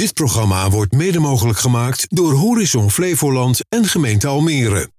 [0.00, 4.90] Dit programma wordt mede mogelijk gemaakt door Horizon Flevoland en gemeente Almere.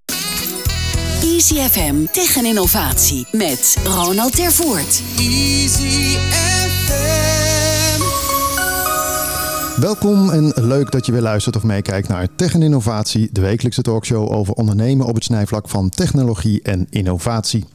[1.22, 5.02] Easy FM tegen innovatie met Ronald Tervoort.
[5.18, 6.18] Easy
[9.80, 13.82] Welkom en leuk dat je weer luistert of meekijkt naar Tech en Innovatie, de wekelijkse
[13.82, 17.66] talkshow over ondernemen op het snijvlak van technologie en innovatie.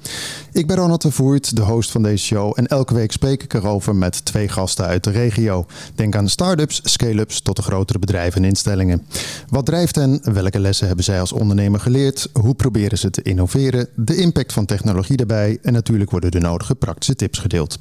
[0.53, 3.55] Ik ben Ronald de Voert, de host van deze show en elke week spreek ik
[3.55, 5.67] erover met twee gasten uit de regio.
[5.95, 9.07] Denk aan start-ups, scale-ups tot de grotere bedrijven en instellingen.
[9.48, 10.20] Wat drijft hen?
[10.23, 12.28] Welke lessen hebben zij als ondernemer geleerd?
[12.33, 13.89] Hoe proberen ze te innoveren?
[13.95, 17.78] De impact van technologie daarbij en natuurlijk worden de nodige praktische tips gedeeld.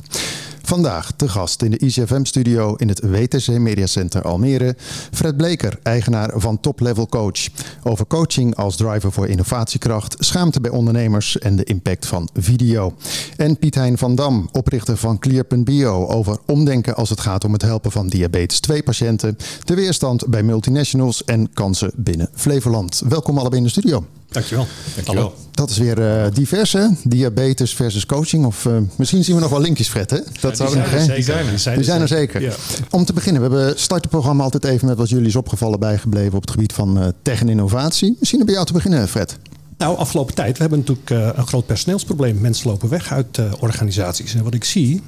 [0.66, 4.76] Vandaag te gast in de ICFM-studio in het WTC Media Center Almere.
[5.12, 7.48] Fred Bleker, eigenaar van Top Level Coach.
[7.84, 12.94] Over coaching als driver voor innovatiekracht, schaamte bij ondernemers en de impact van video.
[13.38, 16.08] En Piet Hein van Dam, oprichter van Clear.bio.
[16.08, 19.38] Over omdenken als het gaat om het helpen van diabetes 2-patiënten.
[19.64, 23.02] De weerstand bij multinationals en kansen binnen Flevoland.
[23.08, 24.06] Welkom allebei in de studio.
[24.36, 24.68] Dankjewel.
[24.96, 25.34] Dankjewel.
[25.52, 26.88] Dat is weer uh, divers, hè?
[27.04, 28.46] Diabetes versus coaching.
[28.46, 30.20] Of uh, misschien zien we nog wel linkjes, Fred, hè?
[30.40, 30.98] Dat ja, zou nog, hè?
[30.98, 32.42] Die zijn, die zijn, die zijn er zeker.
[32.42, 32.54] Ja.
[32.90, 35.80] Om te beginnen, we hebben start het programma altijd even met wat jullie is opgevallen
[35.80, 38.16] bijgebleven op het gebied van uh, tech en innovatie.
[38.20, 39.38] Misschien bij jou te beginnen, Fred.
[39.78, 42.42] Nou, afgelopen tijd, we hebben natuurlijk een groot personeelsprobleem.
[42.42, 44.34] Mensen lopen weg uit organisaties.
[44.34, 45.02] En wat ik zie,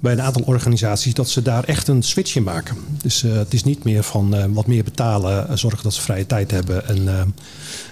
[0.00, 2.76] bij een aantal organisaties dat ze daar echt een switch in maken.
[3.02, 6.00] Dus uh, het is niet meer van uh, wat meer betalen, uh, zorgen dat ze
[6.00, 6.88] vrije tijd hebben.
[6.88, 7.04] En,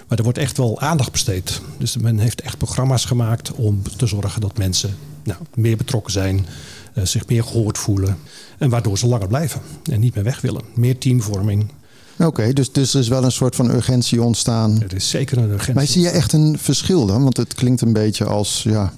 [0.07, 1.61] maar er wordt echt wel aandacht besteed.
[1.77, 6.45] Dus men heeft echt programma's gemaakt om te zorgen dat mensen nou, meer betrokken zijn,
[7.03, 8.17] zich meer gehoord voelen.
[8.57, 10.61] En waardoor ze langer blijven en niet meer weg willen.
[10.73, 11.71] Meer teamvorming.
[12.19, 14.81] Oké, dus, dus er is wel een soort van urgentie ontstaan.
[14.81, 15.73] Er is zeker een urgentie.
[15.73, 17.23] Maar zie je echt een verschil dan?
[17.23, 18.93] Want het klinkt een beetje als ja,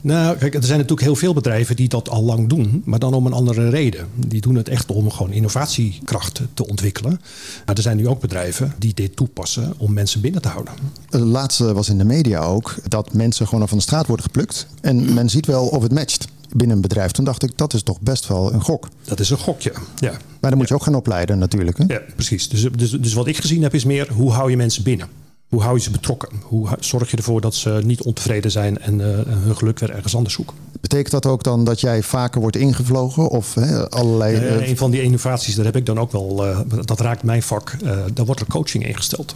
[0.00, 3.14] nou, kijk, er zijn natuurlijk heel veel bedrijven die dat al lang doen, maar dan
[3.14, 4.06] om een andere reden.
[4.14, 7.20] Die doen het echt om gewoon innovatiekracht te ontwikkelen.
[7.66, 10.74] Maar er zijn nu ook bedrijven die dit toepassen om mensen binnen te houden.
[11.10, 14.66] Het laatste was in de media ook dat mensen gewoon van de straat worden geplukt.
[14.80, 17.10] En men ziet wel of het matcht binnen een bedrijf.
[17.10, 18.88] Toen dacht ik, dat is toch best wel een gok.
[19.04, 20.10] Dat is een gokje, ja.
[20.10, 21.78] Maar dan moet je ook gaan opleiden natuurlijk.
[21.78, 21.84] Hè?
[21.86, 22.48] Ja, precies.
[22.48, 25.08] Dus, dus, dus wat ik gezien heb is meer, hoe hou je mensen binnen?
[25.50, 26.28] Hoe hou je ze betrokken?
[26.42, 30.16] Hoe zorg je ervoor dat ze niet ontevreden zijn en uh, hun geluk weer ergens
[30.16, 30.56] anders zoeken?
[30.80, 34.36] Betekent dat ook dan dat jij vaker wordt ingevlogen of hè, allerlei...
[34.36, 37.42] Uh, een van die innovaties, daar heb ik dan ook wel, uh, dat raakt mijn
[37.42, 37.76] vak,
[38.14, 39.34] daar wordt er coaching ingesteld.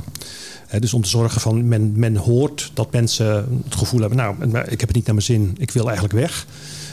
[0.79, 4.81] dus om te zorgen van men, men hoort dat mensen het gevoel hebben, nou, ik
[4.81, 6.47] heb het niet naar mijn zin, ik wil eigenlijk weg.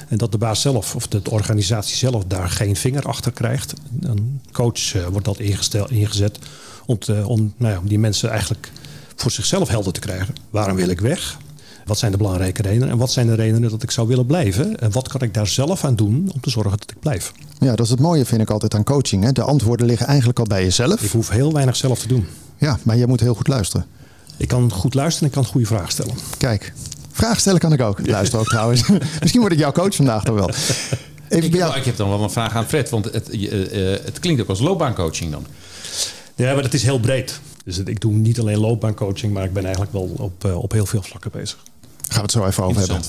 [0.07, 3.73] En dat de baas zelf of de organisatie zelf daar geen vinger achter krijgt.
[4.01, 6.39] Een coach wordt dat ingesteld, ingezet
[6.85, 8.71] om, te, om, nou ja, om die mensen eigenlijk
[9.15, 10.35] voor zichzelf helder te krijgen.
[10.49, 11.37] Waarom wil ik weg?
[11.85, 12.89] Wat zijn de belangrijke redenen?
[12.89, 14.79] En wat zijn de redenen dat ik zou willen blijven?
[14.79, 17.31] En wat kan ik daar zelf aan doen om te zorgen dat ik blijf?
[17.59, 19.23] Ja, dat is het mooie vind ik altijd aan coaching.
[19.23, 19.31] Hè?
[19.31, 21.01] De antwoorden liggen eigenlijk al bij jezelf.
[21.01, 22.27] Ik hoef heel weinig zelf te doen.
[22.57, 23.85] Ja, maar je moet heel goed luisteren.
[24.37, 26.13] Ik kan goed luisteren en ik kan goede vragen stellen.
[26.37, 26.73] Kijk,
[27.11, 27.99] vragen stellen kan ik ook.
[27.99, 28.87] Ik luister ook trouwens.
[29.21, 30.49] Misschien word ik jouw coach vandaag toch wel.
[30.49, 34.19] Even ik, heb, ik heb dan wel een vraag aan Fred, want het, uh, het
[34.19, 35.45] klinkt ook als loopbaancoaching dan.
[36.35, 37.39] Ja, maar dat is heel breed.
[37.65, 40.85] Dus ik doe niet alleen loopbaancoaching, maar ik ben eigenlijk wel op, uh, op heel
[40.85, 41.57] veel vlakken bezig.
[42.07, 43.01] Gaan we het zo even over hebben.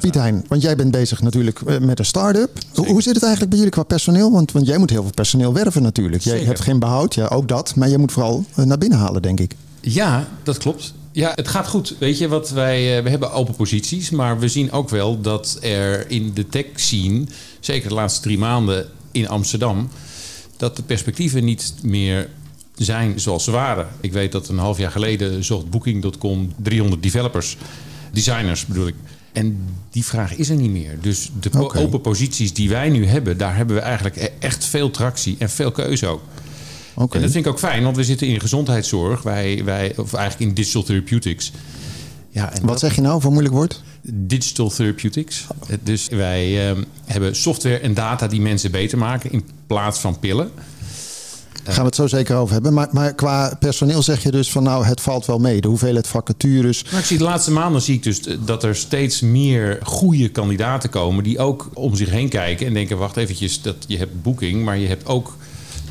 [0.00, 2.58] Piet Hein, want jij bent bezig natuurlijk eh, met een start-up.
[2.74, 4.32] Hoe, hoe zit het eigenlijk bij jullie qua personeel?
[4.32, 6.22] Want, want jij moet heel veel personeel werven natuurlijk.
[6.22, 7.74] Jij hebt geen behoud, ja, ook dat.
[7.74, 9.54] Maar je moet vooral eh, naar binnen halen, denk ik.
[9.80, 10.92] Ja, dat klopt.
[11.12, 11.96] Ja, het gaat goed.
[11.98, 16.10] Weet je, wat wij, we hebben open posities, maar we zien ook wel dat er
[16.10, 17.24] in de tech scene,
[17.60, 19.88] zeker de laatste drie maanden in Amsterdam,
[20.56, 22.28] dat de perspectieven niet meer
[22.84, 23.88] zijn zoals ze waren.
[24.00, 27.56] Ik weet dat een half jaar geleden zocht Booking.com 300 developers,
[28.12, 28.94] designers bedoel ik.
[29.32, 29.58] En
[29.90, 30.98] die vraag is er niet meer.
[31.00, 34.90] Dus de open posities die wij nu hebben, daar hebben we eigenlijk e- echt veel
[34.90, 36.22] tractie en veel keuze ook.
[36.94, 37.16] Okay.
[37.16, 40.50] En dat vind ik ook fijn, want we zitten in gezondheidszorg, wij, wij, of eigenlijk
[40.50, 41.52] in digital therapeutics.
[42.30, 43.82] Ja, en Wat zeg je nou voor moeilijk woord?
[44.02, 45.46] Digital therapeutics.
[45.82, 50.50] Dus wij uh, hebben software en data die mensen beter maken in plaats van pillen.
[51.64, 52.74] Gaan we het zo zeker over hebben.
[52.74, 55.60] Maar, maar qua personeel zeg je dus van nou, het valt wel mee.
[55.60, 56.82] De hoeveelheid vacatures.
[56.84, 60.90] Nou, ik zie de laatste maanden zie ik dus dat er steeds meer goede kandidaten
[60.90, 64.64] komen die ook om zich heen kijken en denken: wacht eventjes, dat je hebt boeking,
[64.64, 65.36] maar je hebt ook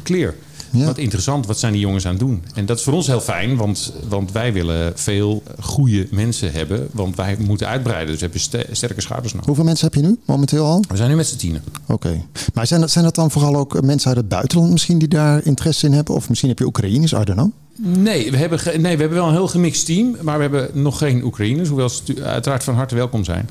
[0.04, 0.34] clear.
[0.72, 2.44] Wat interessant, wat zijn die jongens aan het doen?
[2.54, 6.88] En dat is voor ons heel fijn, want, want wij willen veel goede mensen hebben.
[6.92, 9.48] Want wij moeten uitbreiden, dus we hebben sterke schouders nodig.
[9.48, 10.84] Hoeveel mensen heb je nu momenteel al?
[10.90, 11.64] We zijn nu met z'n tienen.
[11.88, 12.22] Oké.
[12.54, 15.46] Maar zijn dat, zijn dat dan vooral ook mensen uit het buitenland misschien die daar
[15.46, 16.16] interesse in hebben?
[16.16, 17.52] Of misschien heb je Oekraïners, I don't know.
[17.82, 20.16] Nee we, hebben nee, we hebben wel een heel gemixt team.
[20.22, 21.68] Maar we hebben nog geen Oekraïners.
[21.68, 23.50] Hoewel ze uiteraard van harte welkom zijn.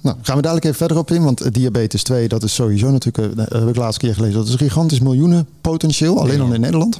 [0.00, 1.22] Nou, gaan we dadelijk even verder op in.
[1.22, 3.36] Want diabetes 2, dat is sowieso natuurlijk...
[3.36, 4.36] Dat heb ik laatst keer gelezen.
[4.36, 6.20] Dat is een gigantisch miljoenen potentieel.
[6.20, 6.98] Alleen al in Nederland.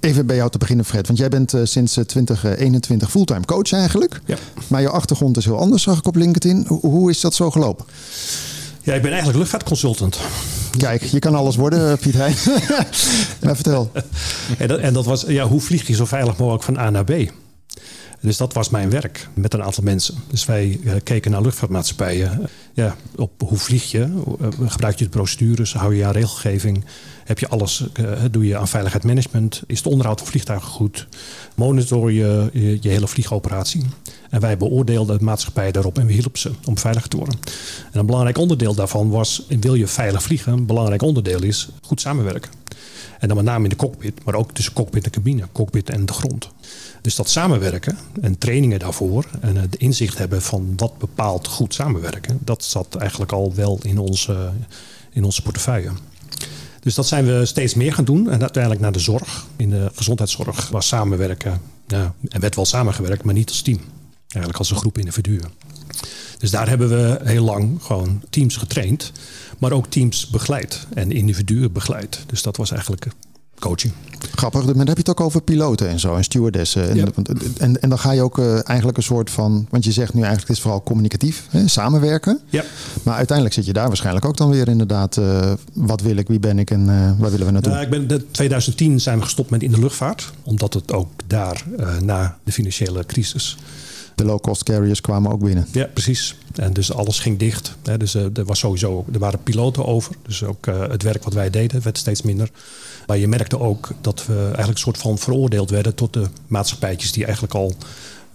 [0.00, 1.06] Even bij jou te beginnen, Fred.
[1.06, 4.20] Want jij bent sinds 2021 fulltime coach eigenlijk.
[4.24, 4.36] Ja.
[4.66, 6.66] Maar je achtergrond is heel anders, zag ik op LinkedIn.
[6.66, 7.84] Hoe is dat zo gelopen?
[8.82, 10.18] Ja, ik ben eigenlijk luchtvaartconsultant.
[10.78, 12.36] Kijk, je kan alles worden, Piet Heijn.
[13.42, 13.90] maar vertel.
[14.58, 17.04] En dat, en dat was, ja, hoe vlieg je zo veilig mogelijk van A naar
[17.04, 17.12] B?
[18.24, 20.14] Dus dat was mijn werk met een aantal mensen.
[20.28, 22.48] Dus wij keken naar luchtvaartmaatschappijen.
[22.72, 24.22] Ja, op hoe vlieg je?
[24.66, 25.74] Gebruik je de procedures?
[25.74, 26.84] Hou je aan regelgeving?
[27.24, 27.84] Heb je alles?
[28.30, 29.62] Doe je aan veiligheidsmanagement?
[29.66, 31.06] Is het onderhoud van vliegtuigen goed?
[31.54, 32.50] Monitor je
[32.80, 33.84] je, hele vliegoperatie?
[34.30, 37.38] En wij beoordeelden de maatschappij daarop en we hielpen ze om veilig te worden.
[37.92, 40.52] En een belangrijk onderdeel daarvan was, wil je veilig vliegen?
[40.52, 42.50] Een belangrijk onderdeel is goed samenwerken.
[43.18, 46.06] En dan met name in de cockpit, maar ook tussen cockpit en cabine, cockpit en
[46.06, 46.48] de grond.
[47.00, 52.38] Dus dat samenwerken en trainingen daarvoor en het inzicht hebben van wat bepaalt goed samenwerken,
[52.44, 54.50] dat zat eigenlijk al wel in onze,
[55.10, 55.90] in onze portefeuille.
[56.84, 58.30] Dus dat zijn we steeds meer gaan doen.
[58.30, 59.46] En uiteindelijk naar de zorg.
[59.56, 61.60] In de gezondheidszorg was samenwerken.
[61.86, 63.78] Ja, er werd wel samengewerkt, maar niet als team.
[64.28, 65.50] Eigenlijk als een groep individuen.
[66.38, 69.12] Dus daar hebben we heel lang gewoon teams getraind.
[69.58, 72.24] Maar ook teams begeleid en individuen begeleid.
[72.26, 73.06] Dus dat was eigenlijk
[73.58, 73.92] coaching.
[74.34, 76.90] Grappig, maar dan heb je het ook over piloten en zo en stewardessen.
[76.90, 77.14] En,
[77.58, 80.20] en, en, dan ga je ook uh, eigenlijk een soort van, want je zegt nu
[80.20, 82.40] eigenlijk het is vooral communicatief, hè, samenwerken.
[82.48, 82.64] Ja.
[83.02, 86.38] Maar uiteindelijk zit je daar waarschijnlijk ook dan weer inderdaad, uh, wat wil ik, wie
[86.38, 87.80] ben ik en uh, waar willen we naartoe?
[87.80, 91.64] ik ben, in 2010 zijn we gestopt met in de luchtvaart, omdat het ook daar
[92.00, 93.56] na de financiële crisis
[94.14, 95.66] de low-cost carriers kwamen ook binnen.
[95.72, 96.36] Ja, precies.
[96.54, 97.76] En dus alles ging dicht.
[97.98, 100.14] Dus er, was sowieso, er waren piloten over.
[100.26, 102.50] Dus ook het werk wat wij deden werd steeds minder.
[103.06, 107.12] Maar je merkte ook dat we eigenlijk een soort van veroordeeld werden tot de maatschappijtjes
[107.12, 107.74] die eigenlijk al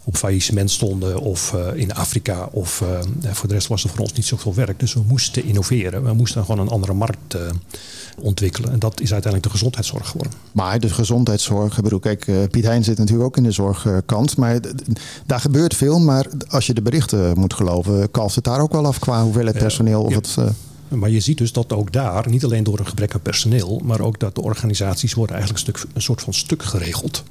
[0.03, 2.49] op faillissement stonden of uh, in Afrika.
[2.51, 4.79] Of uh, voor de rest was er voor ons niet zoveel werk.
[4.79, 6.03] Dus we moesten innoveren.
[6.03, 7.41] We moesten gewoon een andere markt uh,
[8.17, 8.71] ontwikkelen.
[8.71, 10.33] En dat is uiteindelijk de gezondheidszorg geworden.
[10.51, 14.37] Maar de gezondheidszorg, ik bedoel, kijk, Piet Hein zit natuurlijk ook in de zorgkant.
[14.37, 14.59] Maar
[15.25, 15.99] daar gebeurt veel.
[15.99, 19.57] Maar als je de berichten moet geloven, kalft het daar ook wel af qua hoeveelheid
[19.57, 20.37] personeel of het...
[20.89, 24.01] Maar je ziet dus dat ook daar, niet alleen door een gebrek aan personeel, maar
[24.01, 27.23] ook dat de organisaties worden eigenlijk een, stuk, een soort van stuk geregeld.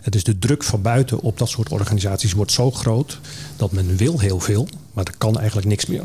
[0.00, 3.20] Het is de druk van buiten op dat soort organisaties wordt zo groot
[3.56, 6.04] dat men wil heel veel, maar er kan eigenlijk niks meer.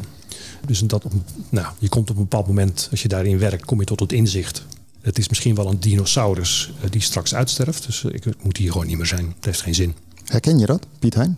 [0.66, 1.06] Dus dat,
[1.50, 4.12] nou, je komt op een bepaald moment, als je daarin werkt, kom je tot het
[4.12, 4.66] inzicht.
[5.02, 7.86] Het is misschien wel een dinosaurus eh, die straks uitsterft.
[7.86, 9.34] Dus ik moet hier gewoon niet meer zijn.
[9.36, 9.96] Het heeft geen zin.
[10.26, 11.38] Herken je dat, Piet Hein?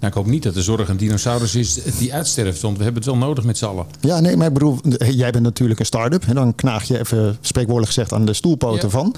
[0.00, 3.02] Nou, ik hoop niet dat de zorg een dinosaurus is die uitsterft, want we hebben
[3.02, 3.86] het wel nodig met z'n allen.
[4.00, 4.78] Ja, nee, maar ik bedoel,
[5.10, 6.24] jij bent natuurlijk een start-up.
[6.28, 9.14] En dan knaag je even, spreekwoordelijk gezegd, aan de stoelpoten van.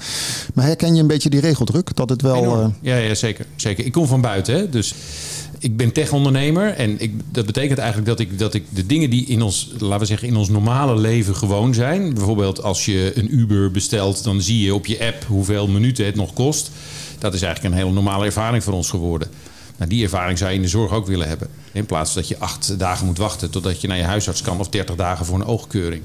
[0.53, 1.95] Maar herken je een beetje die regeldruk?
[1.95, 2.59] Dat het wel...
[2.59, 2.65] Uh...
[2.81, 3.85] Ja, ja, zeker, zeker.
[3.85, 4.93] Ik kom van buiten, hè, dus
[5.59, 6.73] ik ben tech-ondernemer.
[6.73, 9.99] En ik, dat betekent eigenlijk dat ik, dat ik de dingen die in ons, laten
[9.99, 12.13] we zeggen, in ons normale leven gewoon zijn.
[12.13, 16.15] Bijvoorbeeld als je een Uber bestelt, dan zie je op je app hoeveel minuten het
[16.15, 16.71] nog kost.
[17.19, 19.27] Dat is eigenlijk een hele normale ervaring voor ons geworden.
[19.81, 21.47] Nou, die ervaring zou je in de zorg ook willen hebben.
[21.71, 24.69] In plaats dat je acht dagen moet wachten totdat je naar je huisarts kan of
[24.69, 26.01] 30 dagen voor een oogkeuring.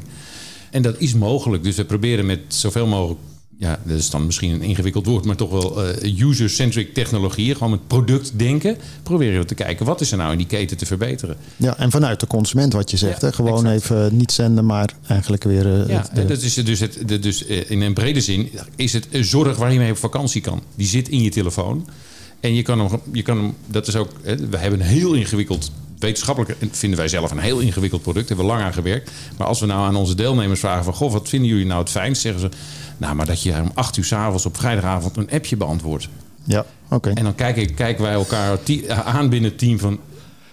[0.71, 1.63] En dat is mogelijk.
[1.63, 3.21] Dus we proberen met zoveel mogelijk
[3.59, 7.71] ja, dat is dan misschien een ingewikkeld woord, maar toch wel uh, user-centric technologieën, gewoon
[7.71, 11.37] met productdenken, proberen we te kijken wat is er nou in die keten te verbeteren.
[11.57, 13.33] Ja, en vanuit de consument wat je zegt, hè?
[13.33, 15.67] gewoon even niet zenden, maar eigenlijk weer.
[15.67, 16.25] Uh, ja, de...
[16.25, 19.91] dat is dus, het, dus in een brede zin is het zorg waar je mee
[19.91, 20.63] op vakantie kan.
[20.75, 21.87] Die zit in je telefoon.
[22.41, 25.71] En je kan hem, je kan hem dat is ook, we hebben een heel ingewikkeld,
[25.99, 29.11] wetenschappelijk vinden wij zelf een heel ingewikkeld product, hebben we lang aan gewerkt.
[29.37, 31.91] Maar als we nou aan onze deelnemers vragen van, goh, wat vinden jullie nou het
[31.91, 32.21] fijnst?
[32.21, 32.49] Zeggen ze,
[32.97, 36.09] nou, maar dat je om acht uur s'avonds op vrijdagavond een appje beantwoordt.
[36.45, 37.11] Ja, oké.
[37.11, 38.59] En dan kijken, kijken wij elkaar
[39.05, 39.99] aan binnen het team van,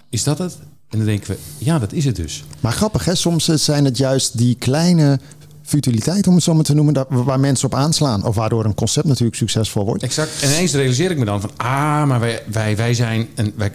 [0.09, 0.57] is dat het?
[0.89, 2.43] En dan denken we, ja, dat is het dus.
[2.59, 3.15] Maar grappig, hè?
[3.15, 5.19] soms zijn het juist die kleine
[5.63, 8.25] futiliteit, om het zo maar te noemen, waar mensen op aanslaan.
[8.25, 10.03] Of waardoor een concept natuurlijk succesvol wordt.
[10.03, 10.41] Exact.
[10.41, 13.72] En ineens realiseer ik me dan van, ah, maar wij, wij, wij zijn, en wij,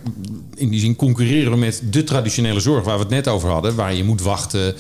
[0.55, 3.75] in die zin concurreren we met de traditionele zorg waar we het net over hadden,
[3.75, 4.75] waar je moet wachten.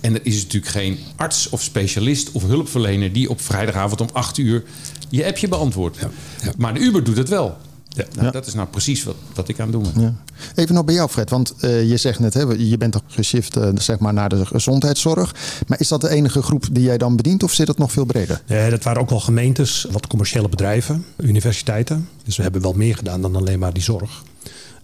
[0.00, 4.38] En er is natuurlijk geen arts of specialist of hulpverlener die op vrijdagavond om 8
[4.38, 4.62] uur
[5.10, 5.98] je appje beantwoordt.
[6.00, 6.10] Ja,
[6.42, 6.52] ja.
[6.56, 7.56] Maar de Uber doet het wel.
[7.94, 10.02] Ja, nou, Dat is nou precies wat, wat ik aan het doen ben.
[10.02, 10.14] Ja.
[10.54, 11.30] Even nog bij jou, Fred.
[11.30, 14.46] Want uh, je zegt net, hè, je bent toch geshift uh, zeg maar naar de
[14.46, 15.34] gezondheidszorg.
[15.66, 18.04] Maar is dat de enige groep die jij dan bedient of zit het nog veel
[18.04, 18.42] breder?
[18.46, 22.08] Ja, dat waren ook wel gemeentes, wat commerciële bedrijven, universiteiten.
[22.24, 24.22] Dus we hebben wel meer gedaan dan alleen maar die zorg.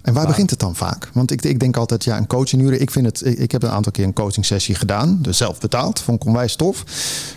[0.02, 1.10] En waar begint het dan vaak?
[1.12, 2.80] Want ik, ik denk altijd, ja, een coachinguren.
[2.80, 5.18] Ik vind het, ik, ik heb een aantal keer een coaching sessie gedaan.
[5.22, 6.84] Dus zelf betaald, vond ik onwijs tof.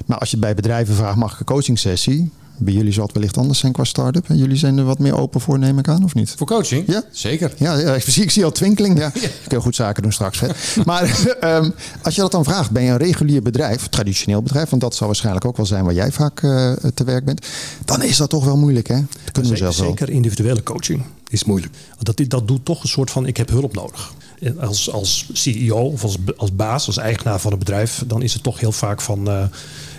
[0.05, 2.31] Maar als je bij bedrijven vraagt, mag ik een coaching sessie?
[2.63, 4.29] Bij jullie zal het wellicht anders zijn qua start-up.
[4.29, 6.33] En jullie zijn er wat meer open voor, neem ik aan, of niet?
[6.37, 6.83] Voor coaching?
[6.87, 7.03] Ja.
[7.11, 7.53] Zeker.
[7.57, 8.97] Ja, ja ik, zie, ik zie al twinkeling.
[8.97, 9.11] Ja.
[9.41, 10.39] Ik kan goed zaken doen straks.
[10.39, 10.47] Hè.
[10.85, 11.03] Maar
[11.39, 11.69] ehm,
[12.01, 15.07] als je dat dan vraagt, ben je een regulier bedrijf, traditioneel bedrijf, want dat zal
[15.07, 17.47] waarschijnlijk ook wel zijn waar jij vaak uh, te werk bent,
[17.85, 18.95] dan is dat toch wel moeilijk, hè?
[18.95, 19.87] Dat kunnen we zelf wel.
[19.87, 21.73] Zeker individuele coaching is moeilijk.
[21.89, 24.13] Want dat, dat doet toch een soort van, ik heb hulp nodig.
[24.59, 28.43] Als, als CEO of als, als baas, als eigenaar van een bedrijf, dan is het
[28.43, 29.43] toch heel vaak van, uh,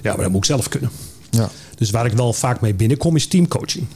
[0.03, 0.91] ja, maar dat moet ik zelf kunnen.
[1.31, 1.51] Ja.
[1.83, 3.87] Dus waar ik wel vaak mee binnenkom is teamcoaching.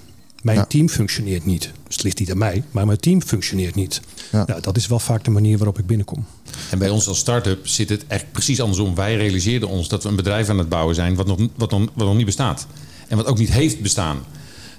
[0.43, 1.71] Mijn team functioneert niet.
[1.87, 4.00] Dus het ligt niet aan mij, maar mijn team functioneert niet.
[4.33, 4.45] Ja.
[4.47, 6.25] Nou, dat is wel vaak de manier waarop ik binnenkom.
[6.71, 8.95] En bij ons als start-up zit het echt precies andersom.
[8.95, 11.81] Wij realiseerden ons dat we een bedrijf aan het bouwen zijn wat nog, wat nog,
[11.95, 12.66] wat nog niet bestaat.
[13.09, 14.19] En wat ook niet heeft bestaan.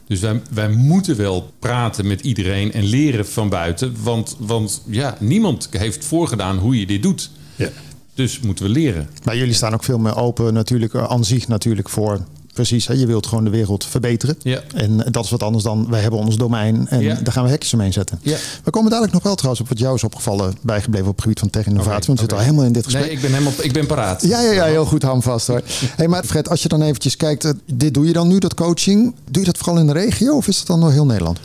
[0.08, 3.96] Dus wij, wij moeten wel praten met iedereen en leren van buiten.
[4.04, 7.30] Want, want ja, niemand heeft voorgedaan hoe je dit doet.
[7.56, 7.70] Ja.
[8.14, 9.10] Dus moeten we leren.
[9.24, 12.22] Maar jullie staan ook veel meer open natuurlijk aan zich natuurlijk voor
[12.58, 12.94] Precies, hè?
[12.94, 14.36] je wilt gewoon de wereld verbeteren.
[14.42, 14.62] Ja.
[14.74, 17.74] En dat is wat anders dan wij hebben ons domein en daar gaan we hekjes
[17.74, 18.20] omheen zetten.
[18.22, 18.38] Ja.
[18.64, 21.40] We komen dadelijk nog wel trouwens op wat jou is opgevallen bijgebleven op het gebied
[21.40, 22.06] van tech-innovatie.
[22.06, 23.06] want we zitten al helemaal in dit gesprek.
[23.06, 24.22] Nee, ik ben helemaal ik ben paraat.
[24.22, 25.62] Ja, ja, ja heel goed handvast hoor.
[25.96, 28.54] hey, maar Fred, als je dan eventjes kijkt, eh, dit doe je dan nu, dat
[28.54, 29.16] coaching.
[29.30, 31.40] Doe je dat vooral in de regio of is dat dan door heel Nederland?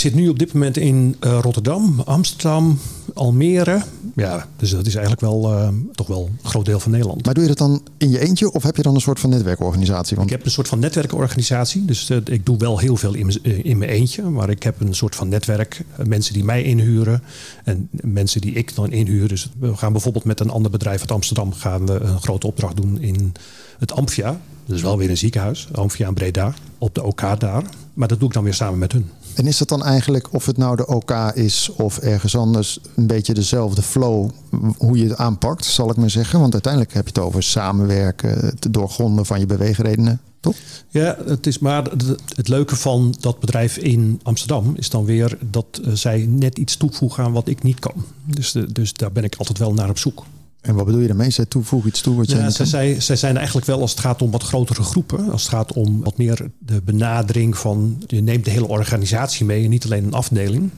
[0.00, 2.78] Ik zit nu op dit moment in uh, Rotterdam, Amsterdam,
[3.14, 3.82] Almere.
[4.14, 7.24] Ja, dus dat is eigenlijk wel uh, toch wel een groot deel van Nederland.
[7.24, 9.30] Maar doe je dat dan in je eentje of heb je dan een soort van
[9.30, 10.16] netwerkorganisatie?
[10.16, 10.30] Want...
[10.30, 11.84] Ik heb een soort van netwerkorganisatie.
[11.84, 14.22] Dus uh, ik doe wel heel veel in, in mijn eentje.
[14.22, 15.84] Maar ik heb een soort van netwerk.
[16.06, 17.22] mensen die mij inhuren
[17.64, 19.28] en mensen die ik dan inhuur.
[19.28, 22.76] Dus we gaan bijvoorbeeld met een ander bedrijf uit Amsterdam gaan we een grote opdracht
[22.76, 23.32] doen in
[23.78, 24.40] het Amphia.
[24.66, 27.62] Dus wel weer een ziekenhuis, Amphia in Breda, op de OK daar.
[27.94, 29.10] Maar dat doe ik dan weer samen met hun.
[29.34, 33.06] En is dat dan eigenlijk, of het nou de OK is of ergens anders, een
[33.06, 34.30] beetje dezelfde flow
[34.76, 36.40] hoe je het aanpakt, zal ik maar zeggen?
[36.40, 40.20] Want uiteindelijk heb je het over samenwerken, het doorgronden van je beweegredenen.
[40.40, 40.56] Toch?
[40.88, 41.90] Ja, het is maar
[42.36, 46.76] het leuke van dat bedrijf in Amsterdam is dan weer dat eh, zij net iets
[46.76, 48.04] toevoegen aan wat ik niet kan.
[48.24, 50.24] Dus, de, dus daar ben ik altijd wel naar op zoek.
[50.60, 51.30] En wat bedoel je daarmee?
[51.30, 54.30] Zij toevoeg iets toe wat ja, zij, zij, zijn eigenlijk wel als het gaat om
[54.30, 55.30] wat grotere groepen.
[55.30, 58.02] Als het gaat om wat meer de benadering van...
[58.06, 60.70] je neemt de hele organisatie mee en niet alleen een afdeling.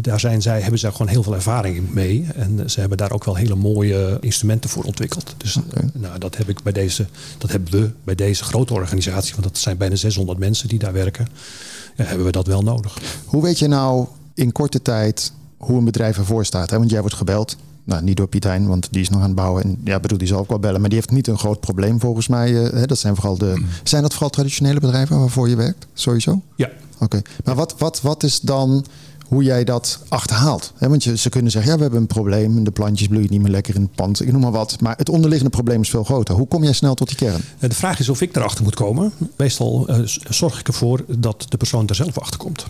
[0.00, 2.26] Daar zijn zij, hebben zij gewoon heel veel ervaring mee.
[2.34, 5.34] En ze hebben daar ook wel hele mooie instrumenten voor ontwikkeld.
[5.36, 5.58] Dus
[5.92, 7.06] nou, dat, heb ik bij deze,
[7.38, 9.32] dat hebben we bij deze grote organisatie...
[9.32, 11.26] want dat zijn bijna 600 mensen die daar werken...
[11.96, 12.98] Ja, hebben we dat wel nodig.
[13.24, 16.70] Hoe weet je nou in korte tijd hoe een bedrijf ervoor staat?
[16.70, 16.78] Hè?
[16.78, 19.34] Want jij wordt gebeld nou, niet door Piet Hein, want die is nog aan het
[19.34, 19.62] bouwen.
[19.62, 20.80] En ja, bedoel, die zal ook wel bellen.
[20.80, 22.50] Maar die heeft niet een groot probleem volgens mij.
[22.50, 23.52] Uh, dat zijn vooral de.
[23.56, 23.66] Mm.
[23.82, 25.86] Zijn dat vooral traditionele bedrijven waarvoor je werkt?
[25.94, 26.42] Sowieso?
[26.56, 26.70] Ja.
[26.98, 27.22] Oké.
[27.44, 28.84] Maar wat, wat, wat is dan
[29.28, 30.72] hoe jij dat achterhaalt?
[30.78, 32.64] want je, ze kunnen zeggen, ja, we hebben een probleem.
[32.64, 34.22] De plantjes bloeien niet meer lekker in het pand.
[34.22, 34.80] Ik noem maar wat.
[34.80, 36.34] Maar het onderliggende probleem is veel groter.
[36.34, 37.40] Hoe kom jij snel tot die kern?
[37.58, 39.12] De vraag is of ik erachter moet komen.
[39.36, 42.66] Meestal uh, zorg ik ervoor dat de persoon er zelf achter komt.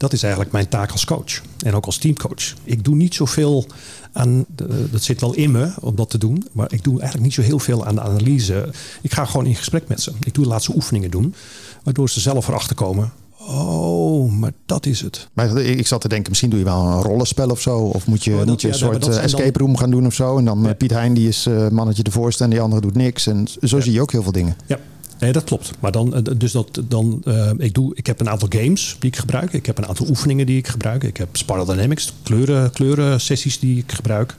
[0.00, 1.42] Dat is eigenlijk mijn taak als coach.
[1.64, 2.54] En ook als teamcoach.
[2.64, 3.66] Ik doe niet zoveel
[4.12, 4.44] aan,
[4.90, 7.42] dat zit wel in me om dat te doen, maar ik doe eigenlijk niet zo
[7.42, 8.68] heel veel aan de analyse.
[9.02, 10.12] Ik ga gewoon in gesprek met ze.
[10.24, 11.34] Ik doe de laatste oefeningen doen,
[11.82, 13.12] waardoor ze zelf erachter komen.
[13.48, 15.28] Oh, maar dat is het.
[15.32, 17.78] Maar ik zat te denken, misschien doe je wel een rollenspel of zo.
[17.78, 20.38] Of moet je, oh, moet je een soort uh, escape room gaan doen of zo.
[20.38, 22.94] En dan eh, Piet Hein, die is uh, mannetje de voorste en die andere doet
[22.94, 23.26] niks.
[23.26, 24.56] En zo zie je ook heel veel dingen.
[24.66, 24.78] Ja,
[25.20, 25.70] Nee, dat klopt.
[25.80, 29.10] Maar dan, eh, dus dat, dan, uh, ik, doe, ik heb een aantal games die
[29.10, 29.52] ik gebruik.
[29.52, 31.02] Ik heb een aantal oefeningen die ik gebruik.
[31.02, 34.34] Ik heb Spiral Dynamics, kleuren, kleuren sessies die ik gebruik.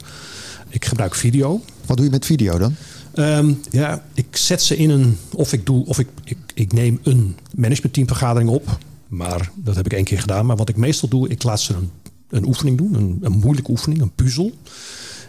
[0.68, 1.60] Ik gebruik video.
[1.86, 2.74] Wat doe je met video dan?
[3.14, 5.16] Um, ja, ik zet ze in een.
[5.32, 8.78] Of ik doe, of ik, ik, ik neem een managementteamvergadering op.
[9.08, 10.46] Maar dat heb ik één keer gedaan.
[10.46, 11.90] Maar wat ik meestal doe, ik laat ze een,
[12.28, 12.94] een oefening doen.
[12.94, 14.52] Een, een moeilijke oefening, een puzzel.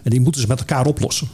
[0.03, 1.27] En die moeten ze met elkaar oplossen.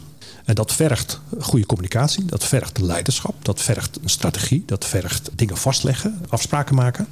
[0.50, 5.56] En dat vergt goede communicatie, dat vergt leiderschap, dat vergt een strategie, dat vergt dingen
[5.56, 7.06] vastleggen, afspraken maken,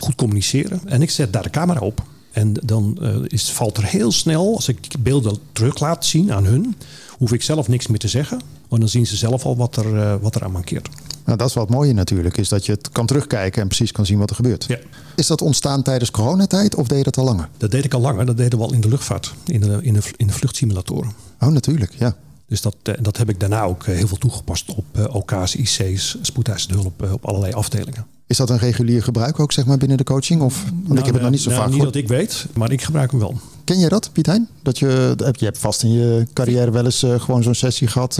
[0.00, 0.80] goed communiceren.
[0.84, 2.02] En ik zet daar de camera op.
[2.30, 6.32] En dan uh, is, valt er heel snel, als ik die beelden terug laat zien
[6.32, 6.76] aan hun,
[7.18, 8.40] hoef ik zelf niks meer te zeggen.
[8.68, 10.88] Want dan zien ze zelf al wat er, uh, wat er aan mankeert.
[11.24, 14.06] Nou, dat is wat mooie natuurlijk, is dat je het kan terugkijken en precies kan
[14.06, 14.64] zien wat er gebeurt.
[14.68, 14.78] Ja.
[15.16, 17.48] Is dat ontstaan tijdens coronatijd of deed je dat al langer?
[17.56, 19.94] Dat deed ik al langer, dat deden we al in de luchtvaart, in de, in
[19.94, 21.12] de, in de vluchtsimulatoren.
[21.40, 22.16] Oh, natuurlijk, ja.
[22.52, 25.54] Dus dat, eh, dat heb ik daarna ook eh, heel veel toegepast op eh, OK's,
[25.54, 28.06] IC's, spoedeisende hulp op allerlei afdelingen.
[28.26, 30.40] Is dat een regulier gebruik ook zeg maar binnen de coaching?
[30.40, 32.46] Of, want nou, ik heb het nog niet zo nou, vaak Niet dat ik weet,
[32.54, 33.40] maar ik gebruik hem wel.
[33.64, 34.48] Ken jij dat, Piet Hein?
[34.62, 38.18] Dat je, je hebt vast in je carrière wel eens gewoon zo'n sessie gehad.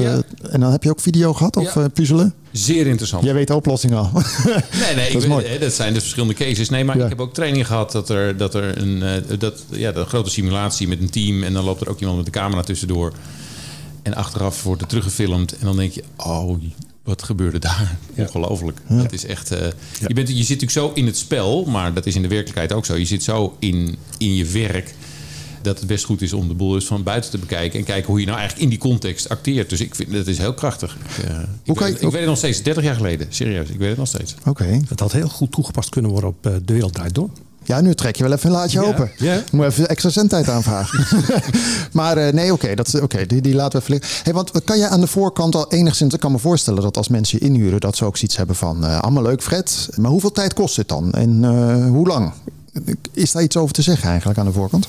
[0.50, 1.88] en dan heb je ook video gehad of ja.
[1.88, 2.34] puzzelen?
[2.52, 3.24] Zeer interessant.
[3.24, 4.10] Jij weet de oplossing al.
[4.14, 6.68] nee, nee, dat, ik weet, dat zijn de verschillende cases.
[6.68, 10.06] Nee, maar ik heb ook training gehad dat er, dat er een, dat, ja, een
[10.06, 11.42] grote simulatie met een team.
[11.42, 13.12] En dan loopt er ook iemand met de camera tussendoor.
[14.02, 15.52] En achteraf wordt het teruggefilmd.
[15.59, 16.59] En dan denk je, oh,
[17.02, 17.97] wat gebeurde daar?
[18.16, 18.78] Ongelooflijk.
[18.87, 19.50] Het is echt.
[19.50, 19.66] eh,
[20.06, 22.73] je, bent, je zit natuurlijk zo in het spel, maar dat is in de werkelijkheid
[22.73, 22.97] ook zo.
[22.97, 24.94] Je zit zo in, in je werk
[25.62, 28.06] dat het best goed is om de boel eens van buiten te bekijken en kijken
[28.11, 29.71] hoe je nou eigenlijk in die context acteert.
[29.71, 30.97] Dus ik vind dat is heel krachtig.
[31.18, 33.26] Ik, eh, ik, je- weet, ik weet het nog steeds, 30 jaar geleden.
[33.30, 34.35] Serieus, ik weet het nog steeds.
[34.47, 34.80] Oké.
[34.88, 37.30] Het had heel goed toegepast kunnen worden op eh, De Wereld Draait Door.
[37.64, 39.11] Ja, nu trek je wel even een laadje open.
[39.19, 39.42] ja.
[39.52, 41.07] Moet even extra zendtijd aanvragen.
[41.92, 44.09] maar eh, nee, oké, dat is oké, die, die laten we even.
[44.23, 46.14] Hey, want kan je aan de voorkant al enigszins...
[46.14, 47.81] Ik kan me voorstellen dat als mensen je inhuren...
[47.81, 48.85] dat ze ook zoiets hebben van...
[48.87, 49.88] eh, allemaal leuk, Fred.
[49.97, 51.12] Maar hoeveel tijd kost dit dan?
[51.12, 52.33] En eh, hoe lang?
[53.12, 54.88] Is daar iets over te zeggen eigenlijk aan de voorkant?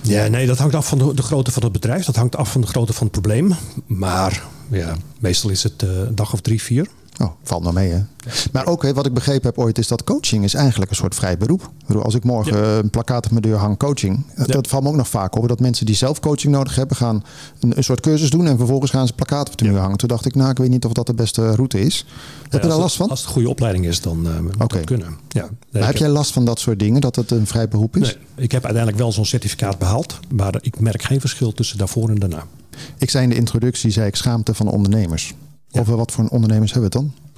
[0.00, 2.04] Ja, nee, dat hangt af van de, de grootte van het bedrijf.
[2.04, 3.54] Dat hangt af van de grootte van het probleem.
[3.86, 6.88] Maar ja, meestal is het eh, een dag of drie, vier.
[7.20, 8.00] Oh, valt nou mee, hè?
[8.52, 11.14] Maar ook, hè, wat ik begrepen heb ooit, is dat coaching is eigenlijk een soort
[11.14, 11.70] vrij beroep.
[12.02, 12.62] Als ik morgen Ja.
[12.62, 14.24] eh, een plakkaat op mijn deur hang, coaching.
[14.46, 15.48] Dat valt me ook nog vaak op.
[15.48, 17.24] Dat mensen die zelf coaching nodig hebben, gaan
[17.60, 18.46] een, een soort cursus doen.
[18.46, 19.96] En vervolgens gaan ze plakkaat op de muur hangen.
[19.96, 22.06] Toen dacht ik, nou, ik weet niet of dat de beste route is.
[22.48, 23.08] Heb je daar last het- van?
[23.08, 25.16] Als het een goede opleiding is, dan eh moet dat kunnen.
[25.28, 28.02] Ja, Maar heb jij last van dat soort dingen, dat het een vrij beroep is?
[28.02, 30.18] Nee, ik heb uiteindelijk wel zo'n certificaat behaald.
[30.28, 32.44] Maar ik merk geen verschil tussen daarvoor en daarna.
[32.98, 35.34] Ik zei in de introductie, zei ik schaamte van ondernemers.
[35.70, 37.28] Over wat voor ondernemers hebben we het dan?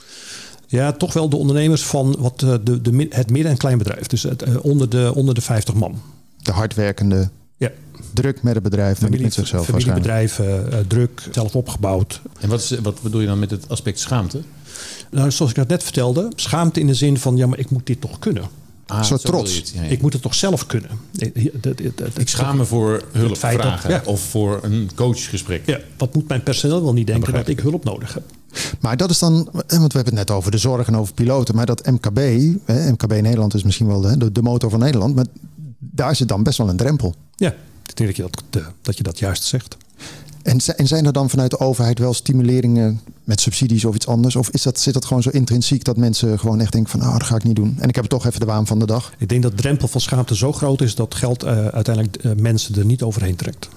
[0.67, 4.07] Ja, toch wel de ondernemers van wat, eh, de, de, het midden- en kleinbedrijf.
[4.07, 6.01] Dus het, eh, onder, de, onder de 50 man.
[6.43, 7.71] De hardwerkende, Ja,
[8.15, 12.23] druk met het bedrijf, niet met zichzelf familiebedrijven, eh, druk, zelf opgebouwd.
[12.41, 14.43] En wat, is, wat bedoel je dan met het aspect schaamte?
[15.11, 17.37] Nou, zoals ik dat net vertelde, schaamte in de zin van...
[17.37, 18.45] ja, maar ik moet dit toch kunnen.
[18.91, 19.55] Ah, zo trots.
[19.55, 19.89] je het, ja, ja.
[19.89, 20.91] Ik moet het toch zelf kunnen.
[22.17, 24.03] Ik, schaam me voor hulp vragen ja.
[24.05, 25.67] of voor een coachgesprek.
[25.67, 28.23] Ja, wat moet mijn personeel wel niet denken dat ik hulp nodig heb?
[28.81, 31.15] Maar dat is dan, eh, want we hebben het net over de zorg en over
[31.15, 32.19] piloten, maar dat MKB,
[32.65, 35.27] hè, MKB Nederland is misschien wel de, de, de motor van Nederland, maar
[35.79, 37.15] daar zit dan best wel een drempel.
[37.37, 37.55] Ja,
[37.87, 39.77] ik denk dat je dat, dat, je dat juist zegt.
[40.43, 44.07] En, zi- en zijn er dan vanuit de overheid wel stimuleringen met subsidies of iets
[44.07, 44.37] anders?
[44.37, 47.13] Of is dat, zit dat gewoon zo intrinsiek dat mensen gewoon echt denken van, ah,
[47.13, 47.77] dat ga ik niet doen.
[47.79, 49.13] En ik heb toch even de waan van de dag.
[49.19, 52.31] Ik denk dat de drempel van schaamte zo groot is dat geld eh, uiteindelijk eh,
[52.37, 53.69] mensen er niet overheen trekt.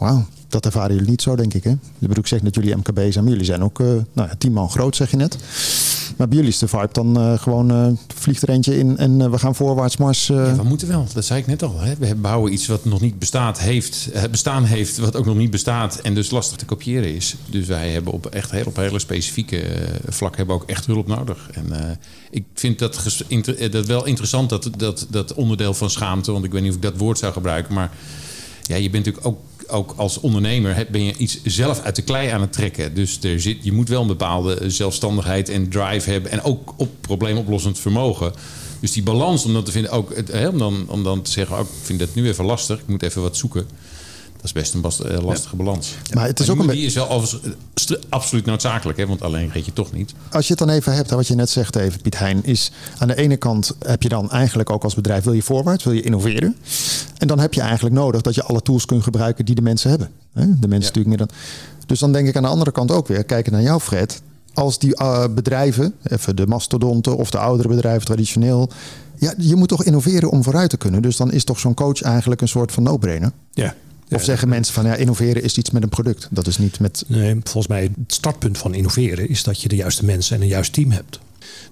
[0.00, 1.64] Wauw, dat ervaren jullie niet zo, denk ik.
[1.64, 1.70] Hè?
[1.70, 4.34] Ik bedoel, ik zeg dat jullie MKB zijn, maar jullie zijn ook eh, nou ja,
[4.38, 5.36] tien man groot, zeg je net.
[6.16, 9.30] Maar bij jullie is de vibe dan eh, gewoon, eh, vliegt er eentje in en
[9.30, 10.26] we gaan voorwaarts mars.
[10.26, 11.06] Ja, we moeten wel.
[11.14, 11.80] Dat zei ik net al.
[11.80, 11.94] Hè.
[11.98, 15.96] We bouwen iets wat nog niet bestaat heeft, bestaan heeft, wat ook nog niet bestaat
[15.96, 17.36] en dus lastig te kopiëren is.
[17.50, 19.62] Dus wij hebben op echt heel, op hele specifieke
[20.08, 21.50] vlak hebben ook echt hulp nodig.
[21.52, 21.98] En
[22.30, 23.24] ik vind dat,
[23.70, 26.82] dat wel interessant, dat, dat, dat onderdeel van schaamte, want ik weet niet of ik
[26.82, 27.90] dat woord zou gebruiken, maar
[28.70, 29.38] ja, je bent natuurlijk ook,
[29.70, 32.94] ook als ondernemer ben je iets zelf uit de klei aan het trekken.
[32.94, 36.30] Dus zit, je moet wel een bepaalde zelfstandigheid en drive hebben.
[36.30, 38.32] En ook op probleemoplossend vermogen.
[38.80, 41.56] Dus die balans om dan te vinden, ook, hè, om, dan, om dan te zeggen,
[41.56, 43.68] ook, ik vind dat nu even lastig, ik moet even wat zoeken.
[44.40, 45.94] Dat is best een eh, lastige balans.
[46.14, 47.22] Maar het is ook die, een die is wel eh,
[47.74, 50.12] st- absoluut noodzakelijk, hè, want alleen reed je toch niet.
[50.30, 52.72] Als je het dan even hebt, hè, wat je net zegt even, Piet Hein, is
[52.98, 55.92] aan de ene kant heb je dan eigenlijk ook als bedrijf, wil je voorwaarts, wil
[55.92, 56.56] je innoveren.
[57.18, 59.90] En dan heb je eigenlijk nodig dat je alle tools kunt gebruiken die de mensen
[59.90, 60.10] hebben.
[60.32, 60.40] Hè?
[60.46, 61.30] De mensen natuurlijk meer dan.
[61.86, 64.22] Dus dan denk ik aan de andere kant ook weer, kijken naar jou Fred.
[64.54, 68.70] Als die eh, bedrijven, even de mastodonten of de oudere bedrijven traditioneel.
[69.16, 71.02] Ja, je moet toch innoveren om vooruit te kunnen.
[71.02, 73.32] Dus dan is toch zo'n coach eigenlijk een soort van no-brainer.
[73.52, 73.74] Ja.
[74.10, 76.28] Of zeggen mensen van ja, innoveren is iets met een product.
[76.30, 77.04] Dat is niet met.
[77.06, 80.48] Nee, volgens mij het startpunt van innoveren is dat je de juiste mensen en een
[80.48, 81.20] juist team hebt.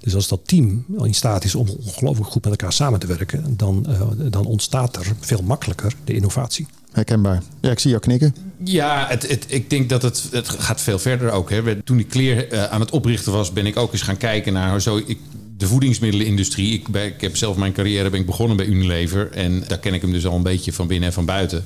[0.00, 3.56] Dus als dat team in staat is om ongelooflijk goed met elkaar samen te werken,
[3.56, 6.66] dan, eh, dan ontstaat er veel makkelijker de innovatie.
[6.92, 7.42] Herkenbaar.
[7.60, 8.34] Ja, ik zie jou knikken.
[8.64, 11.50] Ja, het, het, ik denk dat het, het gaat veel verder ook.
[11.50, 11.82] Hè.
[11.82, 14.82] Toen ik Kleer eh, aan het oprichten was, ben ik ook eens gaan kijken naar
[14.82, 15.18] zo, ik,
[15.56, 16.72] de voedingsmiddelenindustrie.
[16.72, 19.30] Ik, ben, ik heb zelf mijn carrière ben ik begonnen bij Unilever.
[19.32, 21.64] En daar ken ik hem dus al een beetje van binnen en van buiten.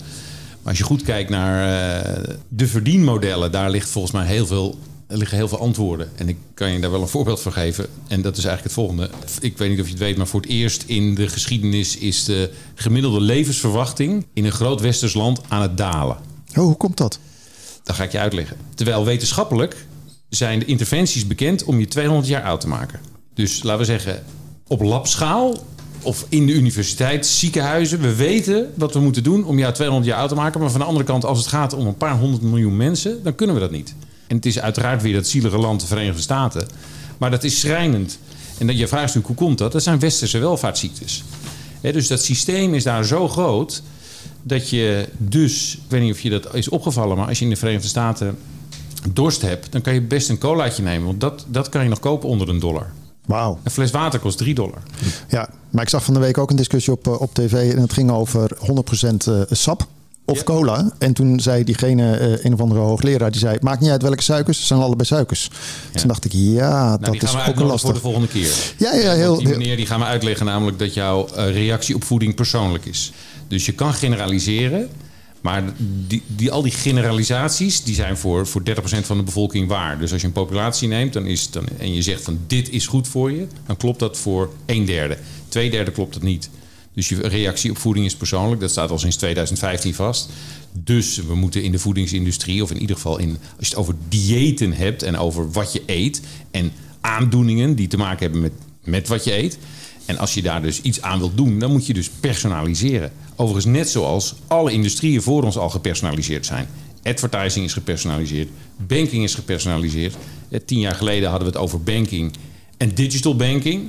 [0.62, 4.78] Maar als je goed kijkt naar eh, de verdienmodellen, daar ligt volgens mij heel veel,
[5.06, 6.10] er liggen heel veel antwoorden.
[6.16, 7.86] En ik kan je daar wel een voorbeeld van geven.
[8.08, 9.10] En dat is eigenlijk het volgende.
[9.40, 12.24] Ik weet niet of je het weet, maar voor het eerst in de geschiedenis is
[12.24, 16.16] de gemiddelde levensverwachting in een groot westers land aan het dalen.
[16.54, 17.18] Oh, hoe komt dat?
[17.82, 18.56] Dat ga ik je uitleggen.
[18.74, 19.86] Terwijl wetenschappelijk
[20.28, 23.00] zijn de interventies bekend om je 200 jaar oud te maken.
[23.34, 24.22] Dus laten we zeggen,
[24.66, 25.66] op labschaal
[26.02, 28.00] of in de universiteit, ziekenhuizen.
[28.00, 30.60] We weten wat we moeten doen om jou 200 jaar oud te maken.
[30.60, 33.34] Maar van de andere kant, als het gaat om een paar honderd miljoen mensen, dan
[33.34, 33.94] kunnen we dat niet.
[34.26, 36.68] En het is uiteraard weer dat zielige land, de Verenigde Staten.
[37.18, 38.18] Maar dat is schrijnend.
[38.58, 39.72] En dat je vraagt natuurlijk, hoe komt dat?
[39.72, 41.24] Dat zijn westerse welvaartsziektes.
[41.80, 43.82] Dus dat systeem is daar zo groot
[44.42, 47.50] dat je dus, ik weet niet of je dat is opgevallen, maar als je in
[47.50, 48.38] de Verenigde Staten
[49.12, 51.06] dorst hebt, dan kan je best een colaatje nemen.
[51.06, 52.92] Want dat, dat kan je nog kopen onder een dollar.
[53.26, 53.58] Wauw.
[53.62, 54.82] Een fles water kost 3 dollar.
[55.28, 57.80] Ja, maar ik zag van de week ook een discussie op, eh, op tv en
[57.80, 59.86] het ging over 100% eh, sap
[60.24, 60.92] of cola.
[60.98, 63.58] En toen zei diegene, uh, een of andere hoogleraar, die zei...
[63.60, 65.50] maakt niet uit welke suikers, ze zijn allebei suikers.
[65.92, 67.80] Toen dacht ik, ja, nou, dat is ook lastig.
[67.80, 68.52] voor de volgende keer.
[68.76, 69.36] Ja, ja, heel...
[69.36, 73.12] Die meneer die gaan we uitleggen namelijk dat jouw reactie op voeding persoonlijk is.
[73.48, 74.88] Dus je kan generaliseren...
[75.42, 75.74] Maar
[76.06, 79.98] die, die, al die generalisaties die zijn voor, voor 30% van de bevolking waar.
[79.98, 82.86] Dus als je een populatie neemt dan is dan, en je zegt van dit is
[82.86, 85.18] goed voor je, dan klopt dat voor een derde.
[85.48, 86.50] Twee derde klopt dat niet.
[86.94, 88.60] Dus je reactie op voeding is persoonlijk.
[88.60, 90.28] Dat staat al sinds 2015 vast.
[90.72, 93.28] Dus we moeten in de voedingsindustrie, of in ieder geval in,
[93.58, 97.96] als je het over diëten hebt en over wat je eet en aandoeningen die te
[97.96, 98.52] maken hebben met,
[98.84, 99.58] met wat je eet.
[100.04, 103.12] En als je daar dus iets aan wilt doen, dan moet je dus personaliseren.
[103.36, 106.68] Overigens net zoals alle industrieën voor ons al gepersonaliseerd zijn.
[107.02, 110.16] Advertising is gepersonaliseerd, banking is gepersonaliseerd.
[110.48, 112.32] Eh, tien jaar geleden hadden we het over banking
[112.76, 113.88] en digital banking.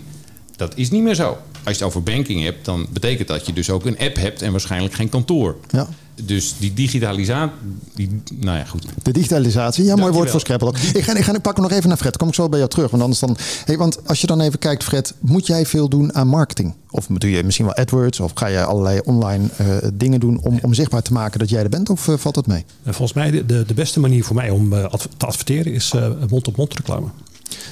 [0.55, 1.37] Dat is niet meer zo.
[1.63, 4.41] Als je het over banking hebt, dan betekent dat je dus ook een app hebt
[4.41, 5.55] en waarschijnlijk geen kantoor.
[5.69, 5.87] Ja.
[6.15, 7.55] Dus die digitalisatie,
[7.95, 8.85] die, nou ja, goed.
[9.03, 10.73] De digitalisatie, ja, mooi woord voor Scrabble.
[10.93, 12.17] Ik ga, ik ga ik pak hem nog even naar Fred.
[12.17, 12.91] Kom ik zo bij jou terug.
[12.91, 13.37] Want anders dan.
[13.65, 16.73] Hey, want als je dan even kijkt, Fred, moet jij veel doen aan marketing?
[16.89, 18.19] Of doe je misschien wel AdWords?
[18.19, 21.63] Of ga je allerlei online uh, dingen doen om, om zichtbaar te maken dat jij
[21.63, 21.89] er bent?
[21.89, 22.65] Of uh, valt dat mee?
[22.83, 26.73] Volgens mij de, de beste manier voor mij om uh, te adverteren is mond-op-mond -mond
[26.73, 27.07] reclame.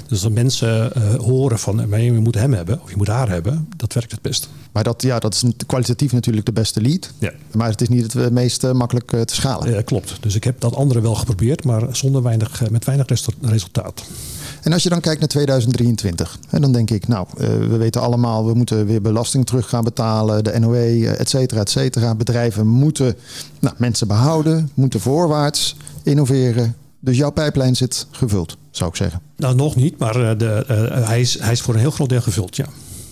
[0.07, 3.67] Dus als mensen uh, horen van je moet hem hebben of je moet haar hebben,
[3.77, 4.49] dat werkt het best.
[4.71, 7.11] Maar dat, ja, dat is kwalitatief natuurlijk de beste lead.
[7.17, 7.31] Ja.
[7.51, 9.71] Maar het is niet het eh, meest uh, makkelijk te schalen.
[9.71, 10.17] Ja, klopt.
[10.19, 13.07] Dus ik heb dat andere wel geprobeerd, maar zonder weinig, met weinig
[13.41, 14.03] resultaat.
[14.61, 18.53] En als je dan kijkt naar 2023, dan denk ik, nou, we weten allemaal, we
[18.53, 22.15] moeten weer belasting terug gaan betalen, de NOE, et cetera, et cetera.
[22.15, 23.15] Bedrijven moeten
[23.59, 26.75] nou, mensen behouden, moeten voorwaarts innoveren.
[27.03, 29.21] Dus jouw pijplijn zit gevuld, zou ik zeggen.
[29.35, 32.09] Nou, nog niet, maar uh, de, uh, hij, is, hij is voor een heel groot
[32.09, 32.65] deel gevuld, ja.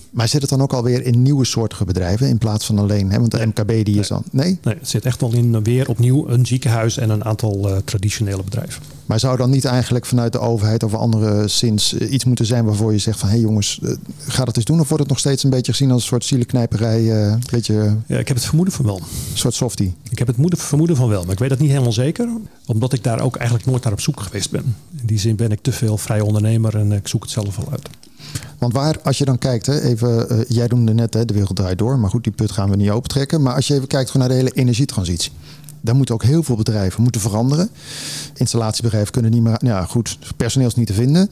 [0.09, 3.19] Maar zit het dan ook alweer in nieuwe soortige bedrijven in plaats van alleen, hè?
[3.19, 3.99] want de MKB die nee.
[3.99, 4.23] is dan.
[4.31, 4.59] Nee?
[4.63, 8.43] Nee, het zit echt wel in weer opnieuw een ziekenhuis en een aantal uh, traditionele
[8.43, 8.81] bedrijven.
[9.05, 12.91] Maar zou dan niet eigenlijk vanuit de overheid of andere sinds iets moeten zijn waarvoor
[12.91, 13.79] je zegt van hé hey jongens,
[14.27, 14.79] ga dat eens doen?
[14.79, 17.01] Of wordt het nog steeds een beetje gezien als een soort zielenknijperij?
[17.01, 18.97] Uh, beetje, ja, ik heb het vermoeden van wel.
[18.97, 19.95] Een soort softie.
[20.09, 22.29] Ik heb het vermoeden van wel, maar ik weet dat niet helemaal zeker.
[22.65, 24.75] Omdat ik daar ook eigenlijk nooit naar op zoek geweest ben.
[24.99, 27.71] In die zin ben ik te veel vrij ondernemer en ik zoek het zelf wel
[27.71, 27.89] uit.
[28.57, 31.55] Want waar, als je dan kijkt, hè, even, uh, jij noemde net hè, de wereld
[31.55, 33.41] draait door, maar goed, die put gaan we niet opentrekken.
[33.41, 35.31] Maar als je even kijkt naar de hele energietransitie.
[35.81, 37.69] Daar moeten ook heel veel bedrijven moeten veranderen.
[38.33, 41.29] Installatiebedrijven kunnen niet meer, ja goed, personeel is niet te vinden.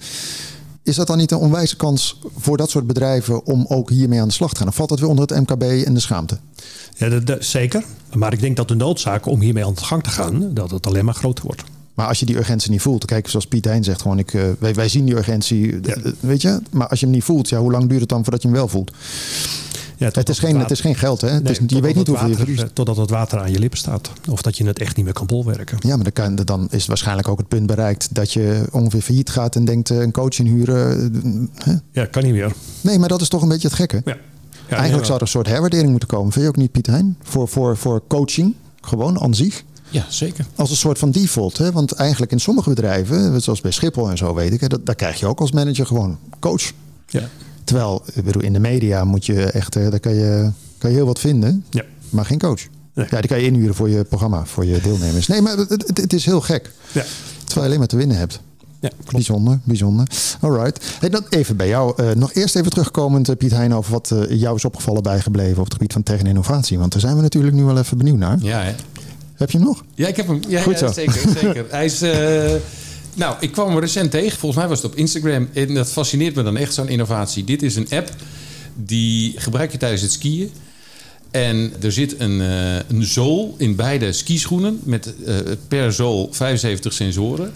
[0.83, 4.27] Is dat dan niet een onwijze kans voor dat soort bedrijven om ook hiermee aan
[4.27, 4.67] de slag te gaan?
[4.67, 6.37] Of valt dat weer onder het MKB en de schaamte?
[6.95, 7.83] Ja, zeker.
[8.13, 10.87] Maar ik denk dat de noodzaak om hiermee aan de gang te gaan, dat het
[10.87, 11.63] alleen maar groter wordt.
[11.97, 14.43] Maar als je die urgentie niet voelt, kijk, zoals Piet Hein zegt, gewoon, ik, uh,
[14.59, 15.79] wij, wij, zien die urgentie,
[16.19, 16.59] weet je.
[16.71, 18.57] Maar als je hem niet voelt, ja, hoe lang duurt het dan voordat je hem
[18.57, 18.91] wel voelt?
[19.97, 21.41] Ja, het, is geen, het, het is geen geld, hè?
[21.41, 24.11] Nee, is, je weet niet hoeveel water, je Totdat het water aan je lippen staat.
[24.29, 25.77] Of dat je het echt niet meer kan bolwerken.
[25.79, 29.29] Ja, maar dan, kan, dan is waarschijnlijk ook het punt bereikt dat je ongeveer failliet
[29.29, 31.49] gaat en denkt een coach inhuren.
[31.53, 31.73] Hè?
[31.91, 32.53] Ja, kan niet meer.
[32.81, 34.01] Nee, maar dat is toch een beetje het gekke.
[34.05, 34.17] Ja.
[34.69, 36.31] Ja, Eigenlijk zou er een soort herwaardering moeten komen.
[36.31, 37.17] Vind je ook niet, Piet Hein?
[37.21, 39.63] Voor, voor, voor coaching, gewoon aan zich.
[39.89, 40.45] Ja, zeker.
[40.55, 41.57] Als een soort van default.
[41.57, 41.71] Hè?
[41.71, 45.19] Want eigenlijk in sommige bedrijven, zoals bij Schiphol en zo weet ik, dat, daar krijg
[45.19, 46.71] je ook als manager gewoon coach.
[47.07, 47.29] Ja.
[47.63, 51.05] Terwijl, ik bedoel, in de media moet je echt, daar kan je, kan je heel
[51.05, 51.83] wat vinden, ja.
[52.09, 52.61] maar geen coach.
[52.93, 53.07] Nee.
[53.09, 55.27] Ja, die kan je inhuren voor je programma, voor je deelnemers.
[55.27, 56.71] Nee, maar het, is heel gek.
[56.91, 57.03] Ja.
[57.37, 58.39] Terwijl je alleen maar te winnen hebt.
[58.79, 59.11] Ja, klopt.
[59.11, 60.07] Bijzonder, bijzonder.
[60.39, 60.95] Alright.
[60.99, 62.03] Hey, dan even bij jou.
[62.03, 65.57] Uh, nog eerst even terugkomend, uh, Piet Heijn, over wat uh, jou is opgevallen bijgebleven
[65.57, 66.79] op het gebied van tech en innovatie.
[66.79, 68.37] Want daar zijn we natuurlijk nu wel even benieuwd naar.
[68.39, 68.75] Ja?
[69.37, 69.83] Heb je hem nog?
[69.95, 70.39] Ja, ik heb hem.
[70.47, 70.91] Ja, Goed zo.
[70.91, 71.65] zeker, zeker.
[71.77, 72.03] Hij is...
[72.03, 72.51] Uh,
[73.13, 74.39] nou, ik kwam hem recent tegen.
[74.39, 75.49] Volgens mij was het op Instagram.
[75.53, 77.43] En dat fascineert me dan echt, zo'n innovatie.
[77.43, 78.09] Dit is een app
[78.75, 80.51] die gebruik je tijdens het skiën.
[81.31, 85.35] En er zit een, uh, een zool in beide skischoenen met uh,
[85.67, 87.53] per zool 75 sensoren.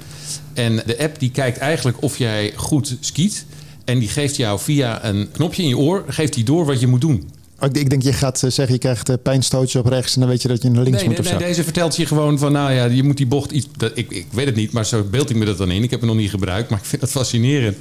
[0.54, 3.46] En de app die kijkt eigenlijk of jij goed skiet.
[3.86, 6.88] En die geeft jou via een knopje in je oor, geeft die door wat je
[6.88, 7.30] moet doen.
[7.62, 10.30] Oh, ik, denk, je gaat eh, zeggen, je krijgt een pijnstootje op rechts en dan
[10.30, 12.52] weet je dat je naar links nee, moet nee, nee, deze vertelt je gewoon van,
[12.52, 13.68] nou ja, je moet die bocht iets...
[13.78, 15.84] Dat, ik, ik weet het niet, maar zo beeld ik me dat dan in.
[15.84, 17.78] Ik heb het nog niet gebruikt, maar ik vind het fascinerend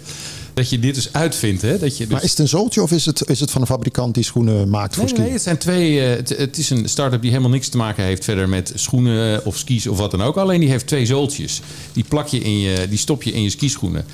[0.61, 1.63] dat je dit dus uitvindt.
[1.63, 1.79] Hè?
[1.79, 2.13] Dat je dus...
[2.13, 4.69] Maar is het een zooltje of is het, is het van een fabrikant die schoenen
[4.69, 5.15] maakt voor nee?
[5.15, 5.93] Nee, het zijn twee.
[5.93, 9.45] Uh, het, het, is een start-up die helemaal niks te maken heeft verder met schoenen
[9.45, 10.37] of skis of wat dan ook.
[10.37, 11.61] Alleen die heeft twee zooltjes.
[11.93, 14.05] Die plak je in je, die stop je in je skischoenen.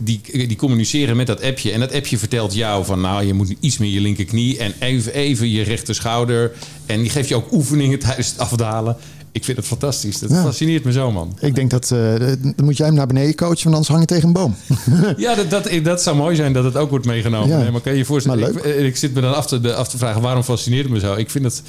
[0.00, 1.72] Die, die communiceren met dat appje.
[1.72, 5.14] En dat appje vertelt jou van nou, je moet iets meer je linkerknie en even,
[5.14, 6.52] even je rechter schouder.
[6.86, 8.96] En die geeft je ook oefeningen tijdens het afdalen.
[9.36, 10.18] Ik vind het fantastisch.
[10.18, 11.36] Dat fascineert me zo, man.
[11.40, 11.90] Ik denk dat...
[11.90, 14.56] Uh, dan moet jij hem naar beneden coachen, want anders hang je tegen een boom.
[15.26, 17.58] ja, dat, dat, dat zou mooi zijn dat het ook wordt meegenomen.
[17.58, 18.54] Nee, maar kan je je voorstellen...
[18.56, 21.14] Ik, ik, zit me dan af te, af te vragen, waarom fascineert het me zo?
[21.14, 21.62] Ik vind het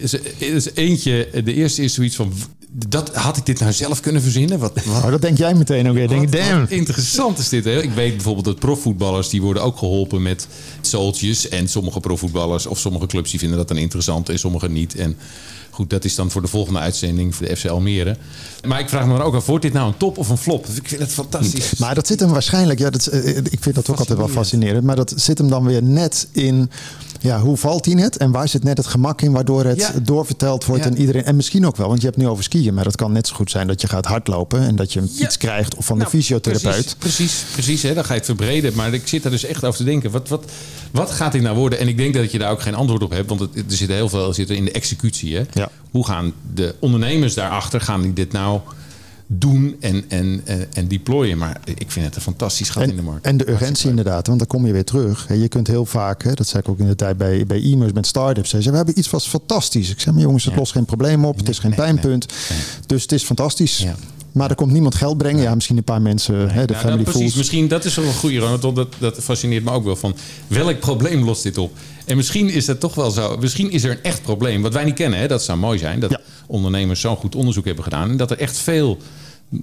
[0.00, 2.32] is, is eentje, de eerste is zoiets van...
[2.88, 4.58] Dat, had ik dit nou zelf kunnen verzinnen?
[4.58, 6.08] Wat, wat, Oh, dat denk jij meteen ook weer.
[6.08, 6.66] Denk, damn.
[6.68, 7.64] interessant is dit.
[7.64, 7.82] Hè?
[7.82, 9.28] Ik weet bijvoorbeeld dat profvoetballers...
[9.28, 10.48] die worden ook geholpen met
[10.80, 11.48] zooltjes.
[11.48, 13.30] En sommige profvoetballers of sommige clubs...
[13.30, 14.94] die vinden dat dan interessant en sommige niet.
[14.94, 15.16] En
[15.80, 17.34] goed, dat is dan voor de volgende uitzending...
[17.34, 18.16] voor de FC Almere.
[18.66, 19.46] Maar ik vraag me dan ook af...
[19.46, 20.66] wordt dit nou een top of een flop?
[20.66, 21.74] Ik vind het fantastisch.
[21.78, 24.28] Maar dat zit hem waarschijnlijk, ja, dat, is, eh, ik vind dat ook altijd wel
[24.28, 26.70] fascinerend, maar dat zit hem dan weer net in,
[27.20, 29.92] ja, hoe valt hij net en waar zit net het gemak in, waardoor het Ja.
[30.02, 30.90] doorverteld wordt Ja.
[30.90, 33.12] en iedereen, en misschien ook wel, want je hebt nu over skiën, maar het kan
[33.12, 35.24] net zo goed zijn dat je gaat hardlopen en dat je een Ja.
[35.26, 36.72] iets krijgt of van Nou, de fysiotherapeut.
[36.72, 38.72] Precies, precies, precies hè, dan ga je het verbreden.
[38.74, 40.10] Maar ik zit daar dus echt over te denken.
[40.10, 40.44] Wat, wat,
[40.90, 41.78] wat gaat dit nou worden?
[41.78, 43.28] En ik denk dat je daar ook geen antwoord op hebt.
[43.28, 45.36] Want het, er zit heel veel zit er in de executie.
[45.36, 45.42] Hè?
[45.90, 48.60] Hoe gaan de ondernemers daarachter, gaan die dit nou
[49.26, 51.38] doen en, en, en, en deployen?
[51.38, 53.26] Maar ik vind het een fantastisch gat in de En, markt.
[53.26, 55.28] en de urgentie inderdaad, want dan kom je weer terug.
[55.28, 58.06] Je kunt heel vaak, dat zei ik ook in de tijd bij, bij e-mails met
[58.06, 58.50] startups.
[58.50, 59.90] Ze we hebben iets wat fantastisch.
[59.90, 61.36] Ik zeg, maar jongens, het lost geen probleem op.
[61.36, 62.26] Het is geen nee, pijnpunt.
[62.86, 63.78] Dus het is fantastisch.
[63.78, 63.94] Ja.
[64.32, 65.42] Maar er komt niemand geld brengen.
[65.42, 68.04] Ja, misschien een paar mensen, hè, de Nou, family nou, precies, misschien dat is wel
[68.04, 70.14] een goede, want Dat, dat fascineert me ook wel van
[70.46, 71.72] welk probleem lost dit op?
[72.06, 73.36] En misschien is dat toch wel zo.
[73.40, 75.18] Misschien is er een echt probleem wat wij niet kennen.
[75.18, 75.28] Hè?
[75.28, 76.00] Dat zou mooi zijn.
[76.00, 76.20] Dat Ja.
[76.46, 78.10] ondernemers zo'n goed onderzoek hebben gedaan.
[78.10, 78.98] En dat er echt veel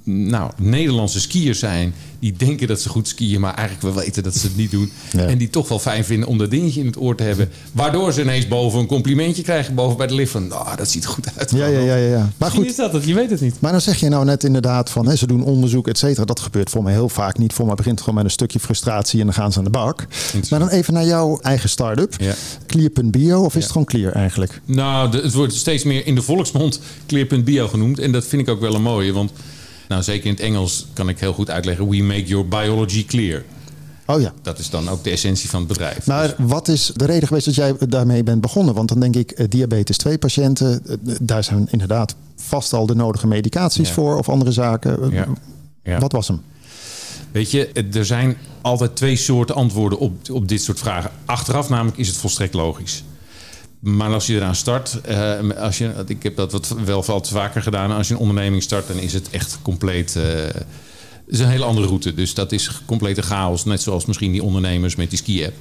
[0.03, 4.35] nou, Nederlandse skiers zijn die denken dat ze goed skiën, maar eigenlijk wel weten dat
[4.35, 4.91] ze het niet doen.
[5.11, 5.25] Ja.
[5.25, 7.49] En die toch wel fijn vinden om dat dingetje in het oor te hebben.
[7.71, 11.03] Waardoor ze ineens boven een complimentje krijgen boven bij de lift van, nou, dat ziet
[11.03, 11.51] er goed uit.
[11.51, 12.17] Ja, ja, ja, ja.
[12.17, 13.55] Maar Misschien goed, is dat het, je weet het niet.
[13.59, 16.25] Maar dan zeg je nou net inderdaad van hè, ze doen onderzoek, et cetera.
[16.25, 17.53] Dat gebeurt voor mij heel vaak niet.
[17.53, 19.69] Voor mij begint het gewoon met een stukje frustratie en dan gaan ze aan de
[19.69, 20.07] bak.
[20.49, 22.15] Maar dan even naar jouw eigen start-up.
[22.19, 22.33] Ja.
[22.67, 24.61] Clear.bio of is het gewoon Clear eigenlijk?
[24.65, 27.99] Nou, het wordt steeds meer in de volksmond Clear.bio genoemd.
[27.99, 29.13] En dat vind ik ook wel een mooie.
[29.13, 29.31] Want
[29.87, 31.89] nou, zeker in het Engels kan ik heel goed uitleggen...
[31.89, 33.43] We make your biology clear.
[34.05, 34.33] Oh ja.
[34.41, 36.05] Dat is dan ook de essentie van het bedrijf.
[36.07, 38.73] Maar wat is de reden geweest dat jij daarmee bent begonnen?
[38.73, 42.95] Want dan denk ik, eh, diabetes 2 patiënten, eh, daar zijn inderdaad vast al de
[42.95, 43.93] nodige medicaties Ja.
[43.93, 45.03] voor of andere zaken.
[45.03, 45.27] Eh, Ja.
[45.83, 45.99] Ja.
[45.99, 46.41] Wat was hem?
[47.31, 51.11] Weet je, er zijn altijd twee soorten antwoorden op, op dit soort vragen.
[51.25, 53.03] Achteraf namelijk is het volstrekt logisch.
[53.95, 57.61] Maar als je eraan start, eh, als je, ik heb dat wat, wel wat vaker
[57.61, 57.91] gedaan.
[57.91, 60.15] Als je een onderneming start, dan is het echt compleet.
[60.15, 62.13] eh, het is een hele andere route.
[62.13, 63.65] Dus dat is complete chaos.
[63.65, 65.55] Net zoals misschien die ondernemers met die ski-app.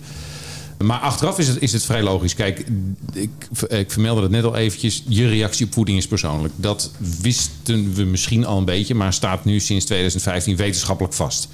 [0.78, 2.34] Maar achteraf is het, is het vrij logisch.
[2.34, 2.66] Kijk,
[3.12, 3.30] ik,
[3.68, 5.02] ik vermeldde het net al eventjes.
[5.08, 6.54] Je reactie op voeding is persoonlijk.
[6.56, 11.48] Dat wisten we misschien al een beetje, maar staat nu sinds 2015 wetenschappelijk vast.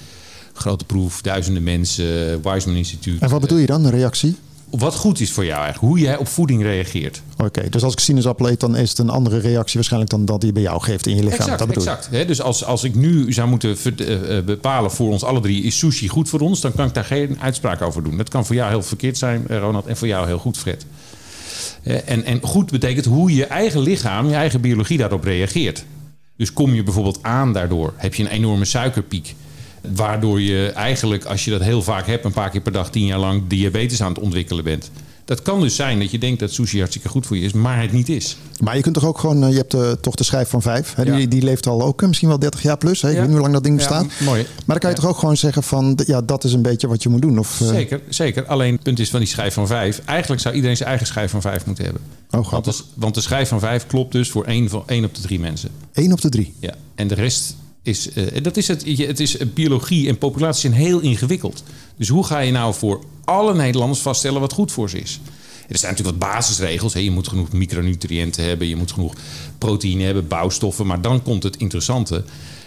[0.52, 3.20] Grote proef, duizenden mensen, Weizmann Instituut.
[3.20, 4.36] En wat bedoel je dan, een reactie?
[4.78, 7.22] Wat goed is voor jou eigenlijk, hoe jij op voeding reageert.
[7.36, 10.40] Oké, dus als ik sinaasappel eet, dan is het een andere reactie waarschijnlijk dan dat
[10.40, 11.38] die bij jou geeft in je lichaam.
[11.40, 12.28] Exact, dat bedoel exact.
[12.28, 15.62] Dus als, als ik nu zou moeten eh, eh, bepalen voor ons alle drie...
[15.62, 18.16] is sushi goed voor ons, dan kan ik daar geen uitspraak over doen.
[18.16, 20.86] Dat kan voor jou heel verkeerd zijn, eh, Ronald, en voor jou heel goed, Fred.
[21.82, 25.84] En, en goed betekent hoe je eigen lichaam, je eigen biologie daarop reageert.
[26.36, 29.34] Dus kom je bijvoorbeeld aan daardoor, heb je een enorme suikerpiek...
[29.94, 32.24] waardoor je eigenlijk, als je dat heel vaak hebt...
[32.24, 34.90] een paar keer per dag, tien jaar lang, diabetes aan het ontwikkelen bent.
[35.24, 37.52] Dat kan dus zijn dat je denkt dat sushi hartstikke goed voor je is...
[37.52, 38.36] maar het niet is.
[38.60, 40.94] Maar je kunt toch ook gewoon, eh, je hebt eh, toch de schijf van vijf.
[40.94, 41.04] Hè?
[41.04, 41.26] Die, Ja.
[41.26, 43.02] die leeft al ook eh, misschien wel 30 jaar plus.
[43.02, 43.08] Hè?
[43.08, 43.20] Ik Ja.
[43.20, 44.20] weet niet hoe lang dat ding Ja, bestaat.
[44.26, 44.42] mooi.
[44.42, 47.02] Maar dan kan je toch ook gewoon zeggen van, ja, dat is een beetje wat
[47.02, 47.38] je moet doen.
[47.38, 48.46] Of, Zeker, zeker.
[48.46, 50.00] Alleen het punt is van die schijf van vijf.
[50.04, 52.02] Eigenlijk zou iedereen zijn eigen schijf van vijf moeten hebben.
[52.30, 55.14] Oh, Want de, want de schijf van vijf klopt dus voor één, van, één op
[55.14, 55.70] de drie mensen.
[55.92, 56.54] Eén op de drie.
[56.58, 56.74] Ja.
[56.94, 58.98] En de rest is, eh, dat is het.
[58.98, 61.62] Het is eh, biologie en populatie zijn heel ingewikkeld.
[61.96, 65.20] Dus hoe ga je nou voor alle Nederlanders vaststellen wat goed voor ze is?
[65.68, 66.92] Er zijn natuurlijk wat basisregels.
[66.92, 68.68] Je moet genoeg micronutriënten hebben.
[68.68, 69.14] Je moet genoeg
[69.58, 70.86] proteïne hebben, bouwstoffen.
[70.86, 72.24] Maar dan komt het interessante.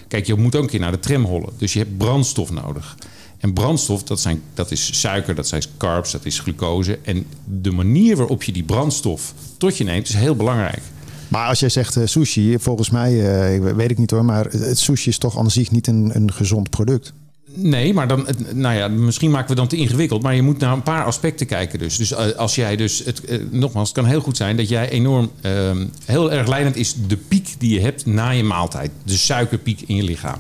[0.08, 1.50] Kijk, je moet ook een keer naar de tram hollen.
[1.58, 2.96] Dus je hebt brandstof nodig.
[3.38, 7.00] En brandstof, dat, zijn, dat is suiker, dat zijn carbs, dat is glucose.
[7.04, 7.26] En
[7.62, 10.82] de manier waarop je die brandstof tot je neemt, is heel belangrijk.
[11.28, 13.12] Maar als jij zegt eh, sushi, volgens mij,
[13.56, 16.34] eh, weet ik niet hoor, maar het sushi is toch aan zich niet een, een
[16.34, 17.14] gezond product.
[17.58, 20.22] Nee, maar dan, nou ja, misschien maken we dan te ingewikkeld.
[20.22, 21.80] Maar je moet naar een paar aspecten kijken.
[21.80, 24.90] Dus, dus eh, als jij dus, het, nogmaals, het kan heel goed zijn dat jij
[24.90, 28.92] enorm, ehm, heel erg leidend is de piek die je hebt na je maaltijd.
[29.04, 30.40] De suikerpiek in je lichaam.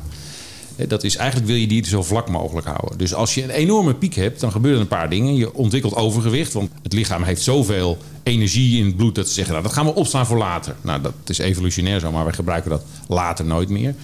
[0.75, 2.97] Eh, Dat is eigenlijk wil je die zo vlak mogelijk houden.
[2.97, 5.35] Dus als je een enorme piek hebt, dan gebeuren een paar dingen.
[5.35, 9.53] Je ontwikkelt overgewicht, want het lichaam heeft zoveel energie in het bloed dat ze zeggen,
[9.53, 10.75] nou, dat gaan we opslaan voor later.
[10.81, 13.95] Nou, dat is evolutionair zo, maar we gebruiken dat later nooit meer.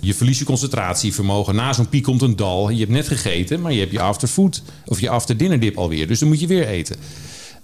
[0.00, 1.54] Je verliest je concentratievermogen.
[1.54, 2.70] Na zo'n piek komt een dal.
[2.70, 6.06] Je hebt net gegeten, maar je hebt je afterfood of je after alweer.
[6.06, 6.96] Dus dan moet je weer eten.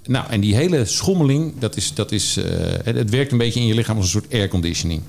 [0.07, 2.45] Nou, en die hele schommeling, dat is, dat is, eh,
[2.85, 5.03] het werkt een beetje in je lichaam als een soort airconditioning.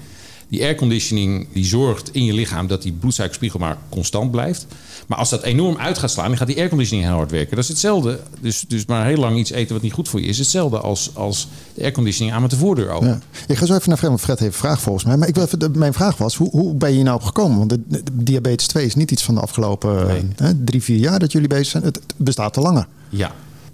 [0.49, 4.67] Die airconditioning die zorgt in je lichaam dat die bloedsuikerspiegel maar constant blijft.
[5.07, 7.55] Maar als dat enorm uit gaat slaan, dan gaat die airconditioning heel hard werken.
[7.55, 8.19] Dat is hetzelfde.
[8.41, 10.37] Dus, dus maar heel lang iets eten wat niet goed voor je is.
[10.37, 13.07] Hetzelfde als, als de airconditioning aan met de voordeur open.
[13.07, 13.19] Ja.
[13.47, 15.17] Ik ga zo even naar Fred, want Fred heeft een vraag volgens mij.
[15.17, 17.57] Maar ik wil even, mijn vraag was, hoe, hoe ben je nou op gekomen?
[17.57, 21.31] Want de, diabetes 2 is niet iets van de afgelopen hè, drie, vier jaar dat
[21.31, 21.83] jullie bezig zijn.
[21.83, 22.87] Het bestaat te langer.
[23.09, 23.31] Ja,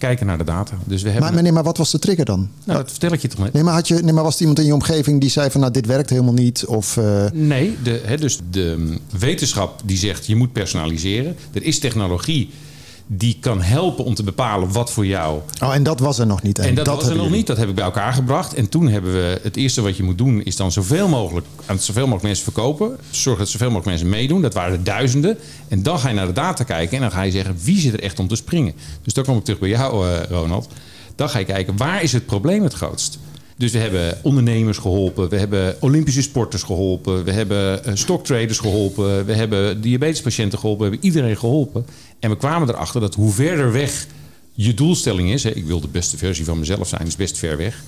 [0.07, 0.77] kijken naar de data.
[0.83, 1.25] Dus we hebben...
[1.25, 2.49] maar, meneer, maar wat was de trigger dan?
[2.63, 3.53] Nou, dat vertel ik je toch net.
[3.53, 5.59] Nee, maar, had je, nee, maar was er iemand in je omgeving die zei van
[5.59, 6.65] nou, dit werkt helemaal niet?
[6.65, 7.25] Of, uh...
[7.33, 11.35] Nee, de, hè, dus de wetenschap die zegt je moet personaliseren.
[11.53, 12.49] Er is technologie
[13.07, 15.39] die kan helpen om te bepalen wat voor jou.
[15.63, 16.59] Oh, en dat was er nog niet.
[16.59, 17.47] En, dat, was er nog niet.
[17.47, 18.53] Dat heb ik bij elkaar gebracht.
[18.53, 21.79] En toen hebben we het eerste wat je moet doen, is dan zoveel mogelijk aan
[21.79, 22.97] zoveel mogelijk mensen verkopen.
[23.09, 24.41] Zorg dat zoveel mogelijk mensen meedoen.
[24.41, 25.37] Dat waren er duizenden.
[25.67, 27.93] En dan ga je naar de data kijken en dan ga je zeggen wie zit
[27.93, 28.73] er echt om te springen.
[29.01, 30.67] Dus dan kom ik terug bij jou, uh, Ronald.
[31.15, 33.19] Dan ga je kijken waar is het probleem het grootst.
[33.57, 39.25] Dus we hebben ondernemers geholpen, we hebben Olympische sporters geholpen, we hebben eh, stocktraders geholpen,
[39.25, 41.85] we hebben diabetespatiënten geholpen, we hebben iedereen geholpen.
[42.19, 44.07] En we kwamen erachter dat hoe verder weg
[44.53, 47.57] je doelstelling is, hè, ik wil de beste versie van mezelf zijn, is best ver
[47.57, 47.83] weg.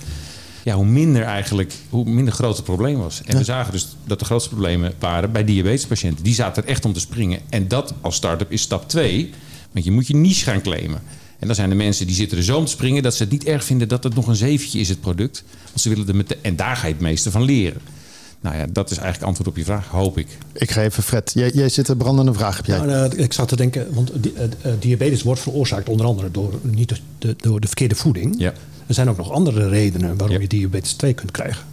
[0.64, 3.22] Ja, hoe minder eigenlijk, hoe minder groot het probleem was.
[3.24, 6.24] En we zagen dus dat de grootste problemen waren bij diabetespatiënten.
[6.24, 7.40] Die zaten er echt om te springen.
[7.48, 9.30] En dat als start-up is stap 2.
[9.72, 11.02] Want je moet je niche gaan claimen.
[11.38, 13.32] En dan zijn er mensen die zitten er zo om te springen dat ze het
[13.32, 15.44] niet erg vinden dat het nog een zeventje is, het product.
[15.64, 17.80] Want ze willen er met de, en daar ga je het meeste van leren.
[18.40, 20.26] Nou ja, dat is eigenlijk antwoord op je vraag, hoop ik.
[20.52, 21.30] Ik ga even Fred.
[21.34, 22.56] Jij, jij zit een brandende vraag.
[22.56, 22.78] Heb jij?
[22.78, 24.22] Nou, uh, ik zat te denken, want uh,
[24.78, 28.34] diabetes wordt veroorzaakt onder andere door, niet de, door de verkeerde voeding.
[28.38, 28.52] Ja.
[28.86, 31.64] Er zijn ook nog andere redenen waarom je diabetes 2 kunt krijgen.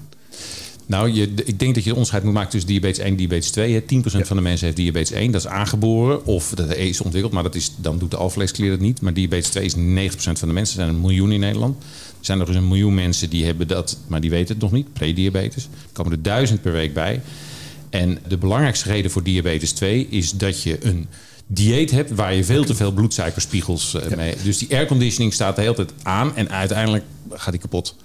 [0.86, 3.82] Nou, je, ik denk dat je onderscheid moet maken tussen diabetes 1 en diabetes 2.
[3.82, 7.44] 10% van de mensen heeft diabetes 1, dat is aangeboren of dat is ontwikkeld, maar
[7.44, 9.02] dat is, dan doet de alvleesklier het niet.
[9.02, 9.78] Maar diabetes 2 is 90%
[10.16, 11.84] van de mensen, er zijn een miljoen in Nederland.
[11.84, 14.72] Er zijn nog eens een miljoen mensen die hebben dat, maar die weten het nog
[14.72, 15.64] niet, prediabetes.
[15.64, 17.22] Er komen er duizend per week bij.
[17.90, 21.08] En de belangrijkste reden voor diabetes 2 is dat je een
[21.48, 24.36] dieet hebt waar je veel te veel bloedsuikerspiegels uh, mee.
[24.44, 27.96] Dus die airconditioning staat de hele tijd aan en uiteindelijk gaat die kapot.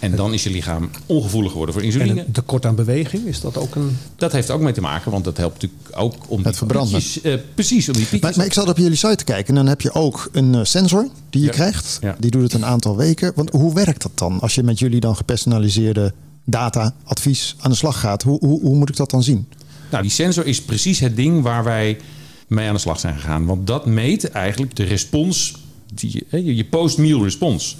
[0.00, 2.20] En dan is je lichaam ongevoelig geworden voor insuline.
[2.20, 3.96] En tekort aan beweging, is dat ook een...
[4.16, 6.44] Dat heeft ook mee te maken, want dat helpt natuurlijk ook om...
[6.44, 7.02] Het verbranden.
[7.22, 8.20] uh, precies, om die piekjes...
[8.20, 10.54] Maar, maar, ik zat op jullie site te kijken en dan heb je ook een
[10.54, 11.98] eh, sensor die je krijgt.
[12.00, 12.16] Ja.
[12.18, 13.32] Die doet het een aantal weken.
[13.34, 16.12] Want hoe werkt dat dan als je met jullie dan gepersonaliseerde
[16.44, 18.22] data, advies aan de slag gaat?
[18.22, 19.48] Hoe, hoe, hoe moet ik dat dan zien?
[19.90, 21.98] Nou, die sensor is precies het ding waar wij
[22.46, 23.46] mee aan de slag zijn gegaan.
[23.46, 25.54] Want dat meet eigenlijk de respons,
[25.94, 27.76] die, je post-meal respons.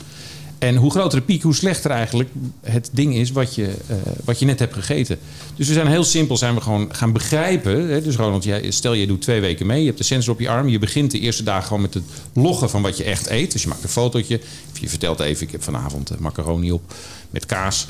[0.61, 4.39] En hoe groter de piek, hoe slechter eigenlijk het ding is wat je, uh, wat
[4.39, 5.19] je net hebt gegeten.
[5.57, 7.89] Dus we zijn heel simpel zijn we gewoon gaan begrijpen.
[7.89, 8.03] Hè?
[8.03, 9.81] Dus Ronald, jij, stel je doet twee weken mee.
[9.81, 10.69] Je hebt de sensor op je arm.
[10.69, 13.53] Je begint de eerste dagen gewoon met het loggen van wat je echt eet.
[13.53, 14.41] Dus je maakt een fotootje.
[14.73, 16.95] Of je vertelt even, ik heb vanavond macaroni op
[17.31, 17.87] met kaas.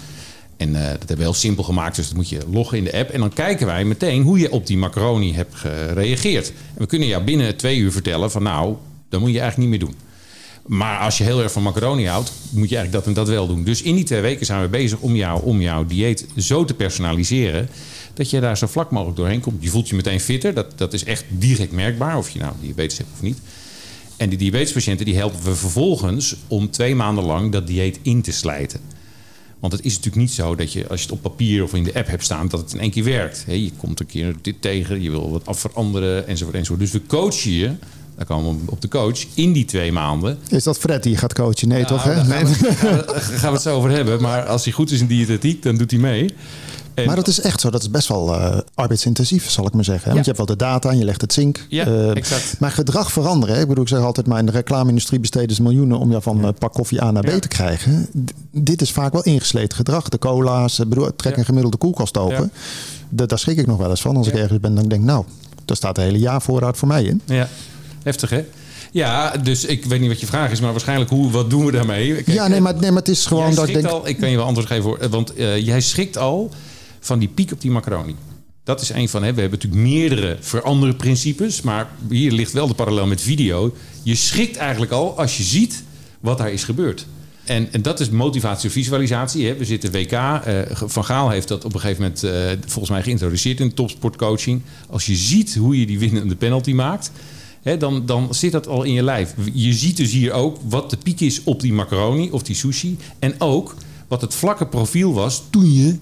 [0.57, 1.97] En uh, dat hebben we heel simpel gemaakt.
[1.97, 3.11] Dus dat moet je loggen in de app.
[3.11, 6.49] En dan kijken wij meteen hoe je op die macaroni hebt gereageerd.
[6.49, 8.75] En we kunnen jou binnen twee uur vertellen van nou,
[9.09, 10.10] dat moet je eigenlijk niet meer doen.
[10.71, 13.47] Maar als je heel erg van macaroni houdt, moet je eigenlijk dat en dat wel
[13.47, 13.65] doen.
[13.65, 16.75] Dus in die twee weken zijn we bezig om, jou, om jouw dieet zo te
[16.75, 17.69] personaliseren.
[18.15, 19.63] Dat je daar zo vlak mogelijk doorheen komt.
[19.63, 20.55] Je voelt je meteen fitter.
[20.55, 22.17] Dat, dat is echt direct merkbaar.
[22.17, 23.39] Of je nou diabetes hebt of niet.
[24.17, 28.33] En die diabetespatiënten die helpen we vervolgens om twee maanden lang dat dieet in te
[28.33, 28.81] slijten.
[29.61, 31.85] Want het is natuurlijk niet zo dat je, als je het op papier of in
[31.85, 33.45] de app hebt staan, dat het in één keer werkt.
[33.47, 36.81] je komt een keer dit tegen, je wil wat af veranderen enzovoort, enzovoort.
[36.81, 37.75] Dus we coachen je
[38.27, 40.39] dan komen we op de coach in die twee maanden.
[40.49, 41.69] Is dat Fred die gaat coachen?
[41.69, 42.03] Nee, toch?
[42.03, 42.15] Hè?
[42.25, 42.55] Daar gaan, we,
[43.15, 44.23] gaan, we, het zo over hebben.
[44.23, 46.35] Maar als hij goed is in diëtetiek, dan doet hij mee.
[46.95, 47.71] En maar dat is echt zo.
[47.71, 50.13] Dat is best wel uh, arbeidsintensief, zal ik maar zeggen.
[50.13, 51.67] Want je hebt wel de data en je legt het zink.
[51.69, 52.57] Ja, uh, exact.
[52.59, 53.55] Maar gedrag veranderen.
[53.55, 53.61] Hè?
[53.61, 56.39] Ik bedoel, ik zeg altijd, maar in de reclame-industrie besteden ze miljoenen om jou van
[56.41, 56.47] ja.
[56.47, 58.09] Eh, pak koffie A naar B te krijgen.
[58.25, 60.09] D dit is vaak wel ingesleten gedrag.
[60.09, 62.53] De cola's, bedoel, trek een gemiddelde koelkast open.
[63.09, 64.17] Daar schrik ik nog wel eens van.
[64.17, 65.25] Als ik ergens ben, dan denk ik, nou,
[65.65, 67.21] daar staat de hele jaar voorraad voor mij in.
[67.25, 67.49] Ja.
[68.03, 68.45] Heftig, hè?
[68.93, 71.73] Ja, dus ik weet niet wat je vraag is, maar waarschijnlijk hoe, wat doen we
[71.73, 72.15] daarmee?
[72.15, 73.87] Kijk, ja, nee maar, nee, maar het is gewoon dat ik denk...
[73.87, 76.51] Al, ik kan je wel antwoord geven, hoor, want uh, jij schrikt al
[77.01, 78.17] van die piek op die macaroni.
[78.65, 82.67] Dat is een van, hè, we hebben natuurlijk meerdere veranderde principes, maar hier ligt wel
[82.67, 83.75] de parallel met video.
[84.03, 85.83] Je schrikt eigenlijk al als je ziet
[86.21, 87.07] wat daar is gebeurd.
[87.45, 89.47] En, en, dat is motivatie of visualisatie.
[89.47, 89.57] Hè.
[89.57, 90.13] We zitten WK.
[90.13, 90.39] Uh,
[90.73, 92.31] Van Gaal heeft dat op een gegeven moment uh,
[92.67, 94.63] volgens mij geïntroduceerd in topsportcoaching.
[94.89, 97.11] Als je ziet hoe je die winnende penalty maakt,
[97.63, 99.35] dan, dan zit dat al in je lijf.
[99.53, 102.99] Je ziet dus hier ook wat de piek is op die macaroni of die sushi.
[103.19, 103.75] En ook
[104.09, 105.99] wat het vlakke profiel was toen je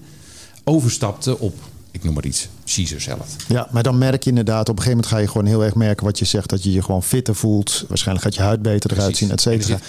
[0.63, 1.53] overstapte op
[1.91, 3.35] ik noem maar iets, Caesar zelf.
[3.47, 5.75] Ja, maar dan merk je inderdaad, op een gegeven moment ga je gewoon heel erg
[5.75, 7.85] merken wat je zegt, dat je je gewoon fitter voelt.
[7.87, 9.73] Waarschijnlijk gaat je huid beter eruit zien, et cetera.
[9.73, 9.81] Er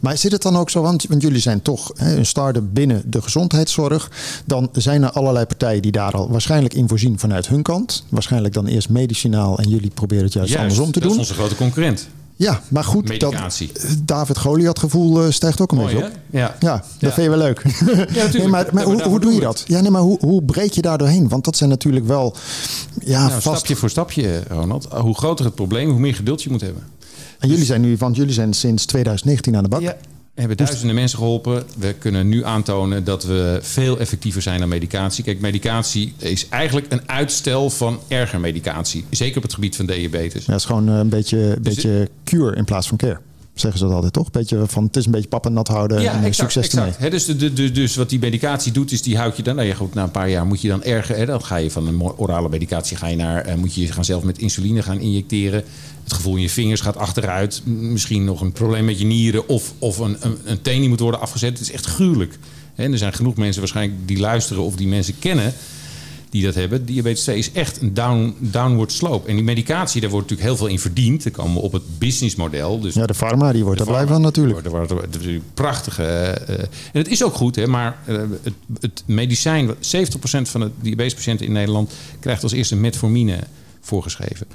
[0.00, 3.02] Maar zit het dan ook zo, want, want jullie zijn toch hè, een start-up binnen
[3.06, 4.10] de gezondheidszorg.
[4.44, 8.04] Dan zijn er allerlei partijen die daar al waarschijnlijk in voorzien vanuit hun kant.
[8.08, 11.18] Waarschijnlijk dan eerst medicinaal en jullie proberen het juist Juist, andersom te dat doen.
[11.20, 12.08] is onze grote concurrent.
[12.38, 13.70] Ja, maar goed, Medicatie.
[13.72, 16.12] dat David Goliath gevoel eh, stijgt ook een Mooi, beetje hè?
[16.14, 16.18] op.
[16.30, 16.56] Ja.
[16.60, 17.10] Ja, dat Ja.
[17.12, 17.64] vind je wel leuk.
[17.64, 18.32] natuurlijk.
[18.38, 19.64] Nee, maar Ja, maar maar hoe, hoe doe je dat?
[19.66, 21.28] Ja, nee, maar hoe, hoe breek je daar doorheen?
[21.28, 22.36] Want dat zijn natuurlijk wel
[23.04, 23.56] ja, Nou, vast.
[23.56, 24.84] stapje voor stapje, Ronald.
[24.92, 26.82] Hoe groter het probleem, hoe meer geduld je moet hebben.
[27.38, 29.80] En jullie zijn nu, want jullie zijn sinds 2019 aan de bak.
[29.80, 29.96] Ja.
[30.38, 31.64] We hebben duizenden mensen geholpen.
[31.78, 35.24] We kunnen nu aantonen dat we veel effectiever zijn dan medicatie.
[35.24, 39.04] Kijk, medicatie is eigenlijk een uitstel van erger medicatie.
[39.10, 40.44] Zeker op het gebied van diabetes.
[40.44, 43.18] Ja, het is gewoon eh, een beetje, Dus beetje cure in plaats van care.
[43.60, 44.30] Zeggen ze dat altijd toch?
[44.30, 46.92] Beetje van, het is een beetje pap en nat houden en eh, succes ermee.
[46.98, 49.54] Hè, dus, de, de, de- dus wat die medicatie doet, is die houdt je dan...
[49.56, 51.16] Nou ja, goed, na een paar jaar moet je dan erger...
[51.16, 53.44] Hè, dan ga je van een orale medicatie ga je naar...
[53.44, 55.62] eh, moet je je gaan zelf met insuline gaan injecteren.
[56.04, 57.62] Het gevoel in je vingers gaat achteruit.
[57.64, 59.48] Misschien nog een probleem met je nieren...
[59.48, 61.50] of, of een, een, een teen die moet worden afgezet.
[61.50, 62.38] Het is echt gruwelijk.
[62.74, 64.62] En er zijn genoeg mensen waarschijnlijk die luisteren...
[64.62, 65.52] of die mensen kennen
[66.30, 66.84] die dat hebben.
[66.84, 69.28] Diabetes 2 is echt een down, downward slope.
[69.28, 71.22] En die medicatie, daar wordt natuurlijk heel veel in verdiend.
[71.22, 72.80] Dan komen we op het businessmodel.
[72.80, 74.64] Dus Ja, de pharma die wordt er blij van natuurlijk.
[74.64, 76.02] er wordt, er prachtige.
[76.04, 79.70] eh, en het is ook goed, hè, maar eh, het, het medicijn, 70%
[80.42, 83.38] van de diabetespatiënten in Nederland krijgt als eerste metformine
[83.80, 84.46] voorgeschreven.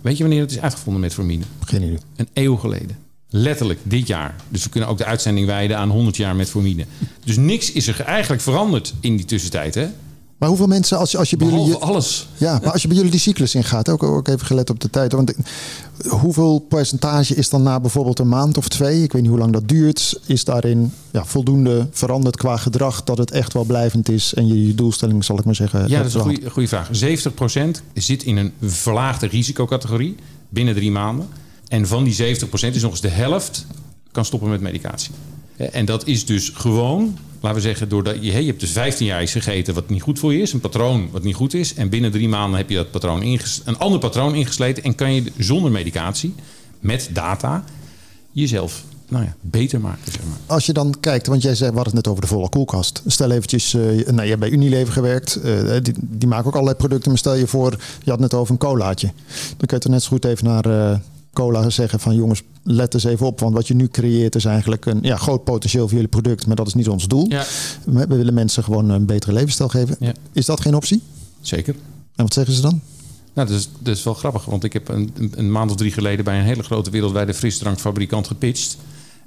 [0.00, 1.44] Weet je wanneer het is uitgevonden, metformine?
[1.64, 1.98] Geen idee.
[2.16, 2.98] Een eeuw geleden.
[3.28, 4.34] Letterlijk dit jaar.
[4.48, 6.84] Dus we kunnen ook de uitzending wijden aan 100 jaar metformine.
[7.24, 9.74] Dus niks is er eigenlijk veranderd in die tussentijd.
[9.74, 9.86] Hè?
[10.38, 11.84] Maar hoeveel mensen, als je, als je bij Behalve jullie...
[11.86, 12.28] alles.
[12.36, 14.90] Ja, maar als je bij jullie die cyclus ingaat, ook, ook even gelet op de
[14.90, 15.12] tijd.
[15.12, 15.34] Want
[16.08, 19.52] hoeveel percentage is dan na bijvoorbeeld een maand of twee, ik weet niet hoe lang
[19.52, 24.34] dat duurt, is daarin ja, voldoende veranderd qua gedrag dat het echt wel blijvend is
[24.34, 26.90] en je, je doelstelling, zal ik maar zeggen, Ja, dat is een goede vraag.
[27.78, 30.16] 70% zit in een verlaagde risicocategorie
[30.48, 31.28] binnen drie maanden.
[31.68, 33.66] En van die 70% is nog eens de helft
[34.12, 35.10] kan stoppen met medicatie.
[35.56, 39.06] Ja, En dat is dus gewoon, laten we zeggen, doordat je, je hebt dus 15
[39.06, 41.74] jaar iets gegeten wat niet goed voor je is, een patroon wat niet goed is.
[41.74, 45.14] En binnen drie maanden heb je dat patroon inges, een ander patroon ingesleten en kan
[45.14, 46.34] je zonder medicatie,
[46.80, 47.64] met data,
[48.32, 50.12] jezelf nou ja, beter maken.
[50.12, 50.38] Zeg maar.
[50.46, 53.02] Als je dan kijkt, want jij zei, we het net over de volle koelkast.
[53.06, 55.36] Stel eventjes, eh, nou, je hebt bij Unilever gewerkt.
[55.36, 57.08] eh, die, die maken ook allerlei producten.
[57.08, 59.06] Maar stel je voor, je had het net over een colaatje.
[59.56, 60.98] Dan kun je toch net zo goed even naar eh,
[61.34, 63.40] cola zeggen van jongens, let eens even op.
[63.40, 66.46] Want wat je nu creëert is eigenlijk een ja, groot potentieel voor jullie product.
[66.46, 67.26] Maar dat is niet ons doel.
[67.28, 67.44] Ja,
[67.84, 69.96] We we willen mensen gewoon een betere levensstijl geven.
[70.00, 70.12] Ja.
[70.32, 71.02] Is dat geen optie?
[71.40, 71.74] zeker.
[72.16, 72.80] En wat zeggen ze dan?
[73.34, 75.76] Nou, dat is, dat is wel grappig, want ik heb een, een- een maand of
[75.76, 78.76] drie geleden bij een hele grote wereldwijde frisdrankfabrikant gepitcht.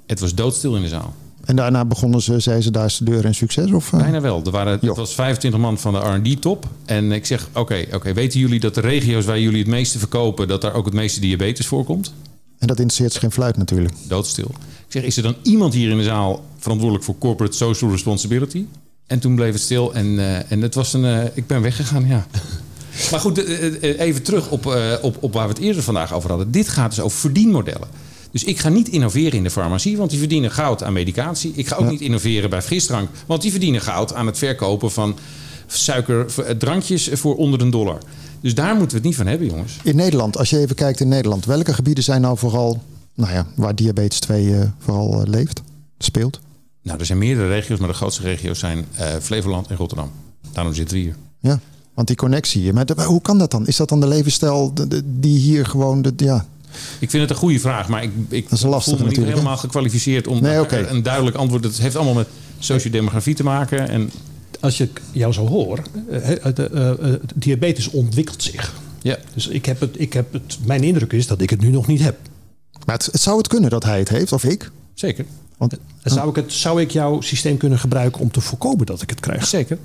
[0.06, 1.14] Het was doodstil in de zaal.
[1.44, 3.72] En daarna begonnen ze, zei ze, daar is de deur en succes?
[3.72, 3.98] Of, eh?
[4.00, 4.42] Bijna wel.
[4.44, 6.66] Er waren, het was 25 man van de R&D-top.
[6.84, 10.48] En ik zeg, oké, oké, weten jullie dat de regio's waar jullie het meeste verkopen...
[10.48, 12.12] dat daar ook het meeste diabetes voorkomt?
[12.58, 13.94] En dat interesseert ze geen fluit natuurlijk.
[14.08, 14.50] Doodstil.
[14.86, 18.64] Ik zeg, is er dan iemand hier in de zaal verantwoordelijk voor corporate social responsibility?
[19.06, 22.06] En toen bleef het stil en, eh, en het was een, eh, ik ben weggegaan,
[22.06, 22.26] ja.
[23.10, 23.44] Maar goed,
[23.80, 24.66] even terug op,
[25.02, 26.50] op, op waar we het eerder vandaag over hadden.
[26.50, 27.88] Dit gaat dus over verdienmodellen.
[28.30, 31.52] Dus ik ga niet innoveren in de farmacie, want die verdienen goud aan medicatie.
[31.54, 31.90] Ik ga ook Ja.
[31.90, 35.16] niet innoveren bij frisdrank, want die verdienen goud aan het verkopen van
[35.66, 37.98] suikerdrankjes voor onder een dollar.
[38.40, 39.76] Dus daar moeten we het niet van hebben, jongens.
[39.82, 42.82] In Nederland, als je even kijkt in Nederland, welke gebieden zijn nou vooral,
[43.14, 45.62] nou ja, waar diabetes 2 eh, vooral eh, leeft,
[45.98, 46.40] speelt?
[46.82, 50.10] Nou, er zijn meerdere regio's, maar de grootste regio's zijn eh, Flevoland en Rotterdam.
[50.52, 51.16] Daarom zitten we hier.
[51.40, 51.60] Ja,
[51.94, 52.74] want die connectie hier.
[52.74, 53.66] Maar de- hoe kan dat dan?
[53.66, 54.72] Is dat dan de levensstijl
[55.04, 56.46] die hier gewoon, de, ja,
[56.98, 59.56] Ik vind het een goede vraag, maar ik, ik Dat is voel me niet helemaal
[59.56, 61.64] gekwalificeerd om Nee, een duidelijk antwoord.
[61.64, 63.88] Het heeft allemaal met sociodemografie te maken.
[63.88, 64.10] En
[64.60, 68.74] Als ik jou zo hoor, eh, eh, eh, diabetes ontwikkelt zich.
[69.02, 71.70] ja, Dus ik heb het, ik heb het, mijn indruk is dat ik het nu
[71.70, 72.16] nog niet heb.
[72.86, 74.70] maar het, het zou het kunnen dat hij het heeft, of ik.
[74.94, 75.24] zeker.
[75.56, 79.10] Want zou, ik het, zou ik jouw systeem kunnen gebruiken om te voorkomen dat ik
[79.10, 79.46] het krijg?
[79.46, 79.78] Zeker.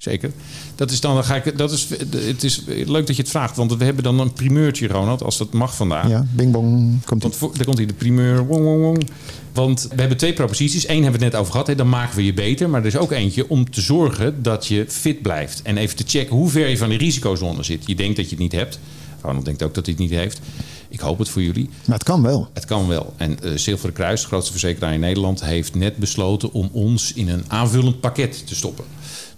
[0.00, 0.30] Zeker.
[0.74, 3.56] Dat is dan, dan ga ik, dat is, het is leuk dat je het vraagt,
[3.56, 6.08] want we hebben dan een primeurtje, Ronald, als dat mag vandaag.
[6.08, 8.46] ja, bing bong, komt Want voor, daar komt hij de primeur.
[8.46, 9.08] Wong, wong, wong.
[9.52, 10.88] Want we hebben twee proposities.
[10.88, 11.66] Eén hebben we het net over gehad.
[11.66, 12.70] Hè, dan maken we je beter.
[12.70, 15.62] Maar er is ook eentje om te zorgen dat je fit blijft.
[15.62, 17.86] En even te checken hoe ver je van die risicozone zit.
[17.86, 18.78] Je denkt dat je het niet hebt.
[19.22, 20.40] Ronald denkt ook dat hij het niet heeft.
[20.88, 21.70] Ik hoop het voor jullie.
[21.84, 22.48] Maar het kan wel.
[22.52, 23.14] Het kan wel.
[23.16, 27.28] En eh Zilveren Kruis, de grootste verzekeraar in Nederland, heeft net besloten om ons in
[27.28, 28.84] een aanvullend pakket te stoppen.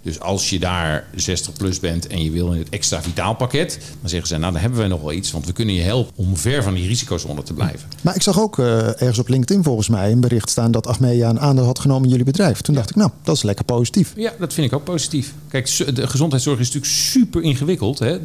[0.03, 4.09] Dus als je daar 60 plus bent en je wil in het extra vitaalpakket, dan
[4.09, 6.37] zeggen ze, nou dan hebben we nog wel iets, want we kunnen je helpen om
[6.37, 7.89] ver van die risicozone te blijven.
[8.01, 11.29] Maar ik zag ook uh, ergens op LinkedIn volgens mij een bericht staan dat Achmea
[11.29, 12.61] een aandeel had genomen in jullie bedrijf.
[12.61, 14.13] Toen dacht ik, nou, dat is lekker positief.
[14.15, 15.33] Ja, dat vind ik ook positief.
[15.47, 17.99] Kijk, de gezondheidszorg is natuurlijk super ingewikkeld.
[17.99, 18.17] Hè?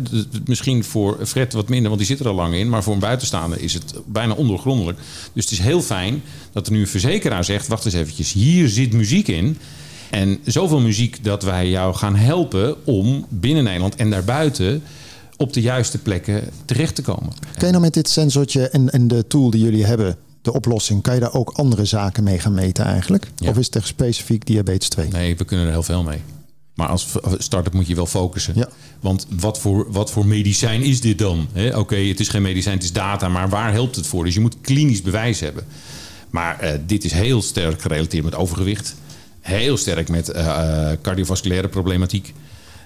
[0.45, 2.99] Misschien voor Fred wat minder, want die zit er al lang in, maar voor een
[2.99, 4.99] buitenstaander is het bijna ondoorgrondelijk.
[5.33, 6.23] Dus het is heel fijn
[6.53, 9.59] dat er nu een verzekeraar zegt, wacht eens eventjes, hier zit muziek in.
[10.11, 14.83] En zoveel muziek dat wij jou gaan helpen om binnen Nederland en daarbuiten
[15.37, 17.33] op de juiste plekken terecht te komen.
[17.57, 21.03] Kan je nou met dit sensortje en, en de tool die jullie hebben, de oplossing,
[21.03, 23.31] kan je daar ook andere zaken mee gaan meten eigenlijk?
[23.47, 25.09] Of is het echt specifiek diabetes 2?
[25.09, 26.19] Nee, we kunnen er heel veel mee.
[26.75, 28.55] Maar als start-up moet je wel focussen.
[28.57, 28.69] Ja.
[29.01, 31.49] Want wat voor, wat voor medicijn is dit dan?
[31.75, 34.25] Oké, het is geen medicijn, het is data, maar waar helpt het voor?
[34.25, 35.65] Dus je moet klinisch bewijs hebben.
[36.31, 38.97] Maar uh, dit is heel sterk gerelateerd met overgewicht
[39.49, 42.35] heel sterk met uh, cardiovasculaire problematiek.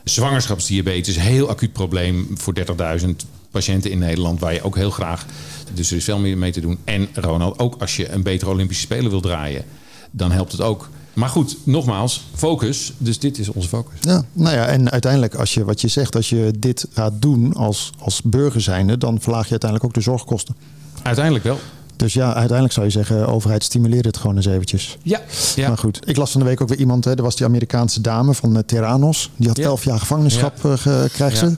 [0.04, 2.54] Zwangerschapsdiabetes, heel acuut probleem voor
[3.00, 3.08] 30.000
[3.50, 5.26] patiënten in Nederland, waar je ook heel graag.
[5.74, 6.78] Dus er is veel meer mee te doen.
[6.84, 9.64] En Ronald, ook als je een betere Olympische Spelen wil draaien,
[10.10, 10.88] dan helpt het ook.
[11.12, 12.92] Maar goed, nogmaals, focus.
[12.98, 13.98] Dus dit is onze focus.
[14.00, 17.52] Ja, nou ja, en uiteindelijk, als je wat je zegt, als je dit gaat doen
[17.52, 20.56] als, als burger zijnde, dan verlaag je uiteindelijk ook de zorgkosten.
[21.02, 21.58] Uiteindelijk wel.
[21.96, 24.98] Dus ja, uiteindelijk zou je zeggen, overheid stimuleert het gewoon eens eventjes.
[25.02, 25.20] Ja,
[25.54, 25.68] ja.
[25.68, 28.00] Maar goed, ik las van de week ook weer iemand, hè, er was die Amerikaanse
[28.00, 29.30] dame van uh, Terranos.
[29.36, 30.76] Die had elf jaar gevangenschap ja.
[30.86, 31.56] uh, krijgt ze.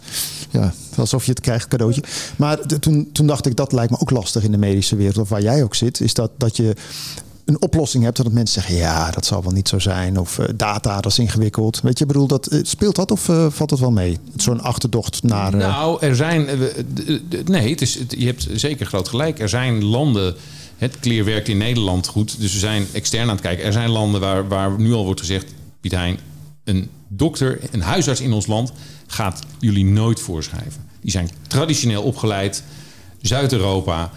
[0.51, 2.03] Ja, alsof je het krijgt, cadeautje.
[2.37, 5.28] Maar toen, toen dacht ik, dat lijkt me ook lastig in de medische wereld, of
[5.28, 6.74] waar jij ook zit, is dat, dat je
[7.45, 10.47] een oplossing hebt dat mensen zeggen ja, dat zal wel niet zo zijn of uh,
[10.57, 11.80] data dat is ingewikkeld.
[11.80, 14.18] Weet je, bedoel dat speelt dat of uh, valt het wel mee?
[14.36, 15.57] Zo'n achterdocht naar.
[15.57, 16.49] Nou, er zijn
[17.45, 19.38] nee, het is, je hebt zeker groot gelijk.
[19.38, 20.34] Er zijn landen.
[20.74, 23.64] Het clear werkt in Nederland goed, dus we zijn extern aan het kijken.
[23.64, 26.18] Er zijn landen waar, waar nu al wordt gezegd, Piet Hein,
[26.64, 28.72] een dokter, een huisarts in ons land
[29.07, 30.86] gaat jullie nooit voorschrijven.
[31.01, 32.62] Die zijn traditioneel opgeleid,
[33.20, 34.11] Zuid-Europa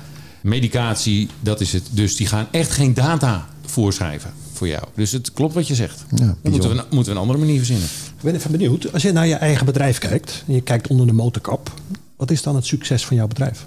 [0.47, 1.83] medicatie, dat is het.
[1.91, 4.83] Dus die gaan echt geen data voorschrijven voor jou.
[4.95, 6.05] Dus het klopt wat je zegt.
[6.15, 7.87] Ja, moeten, we, moeten we een andere manier verzinnen.
[8.17, 8.93] Ik ben even benieuwd.
[8.93, 11.71] Als je naar je eigen bedrijf kijkt en je kijkt onder de motorkap,
[12.15, 13.65] wat is dan het succes van jouw bedrijf?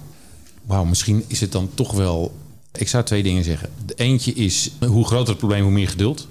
[0.66, 2.36] Wauw, misschien is het dan toch wel.
[2.72, 3.68] Ik zou twee dingen zeggen.
[3.86, 6.28] De eentje is hoe groter het probleem, hoe meer geduld.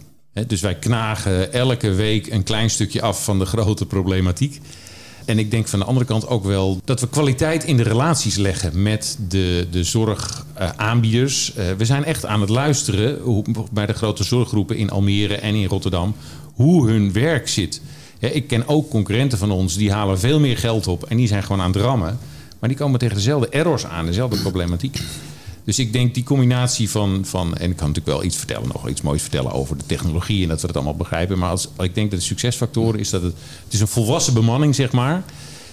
[0.48, 4.62] Dus wij knagen elke week een klein stukje af van de grote problematiek.
[5.30, 8.36] En ik denk van de andere kant ook wel dat we kwaliteit in de relaties
[8.36, 11.54] leggen met de, de zorgaanbieders.
[11.58, 15.56] Uh, we zijn echt aan het luisteren hoe, bij de grote zorggroepen in Almere en
[15.56, 16.16] in Rotterdam
[16.54, 17.82] hoe hun werk zit.
[18.20, 21.44] ik ken ook concurrenten van ons die halen veel meer geld op en die zijn
[21.44, 22.20] gewoon aan het rammen.
[22.60, 25.00] Maar die komen tegen dezelfde errors aan, dezelfde problematiek.
[25.70, 28.90] Dus ik denk die combinatie van, van en ik kan natuurlijk wel iets vertellen, nog
[28.90, 31.38] iets moois vertellen over de technologie en dat we het allemaal begrijpen.
[31.38, 34.76] Maar als, ik denk dat de succesfactoren is dat het, het is een volwassen bemanning,
[34.76, 35.24] zeg maar,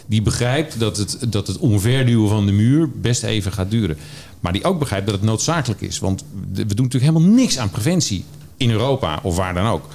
[0.06, 3.96] die begrijpt dat het, dat het omverduwen van de muur best even gaat duren.
[4.40, 5.98] Maar die ook begrijpt dat het noodzakelijk is.
[5.98, 8.24] Want we doen natuurlijk helemaal niks aan preventie
[8.56, 9.88] in Europa of waar dan ook.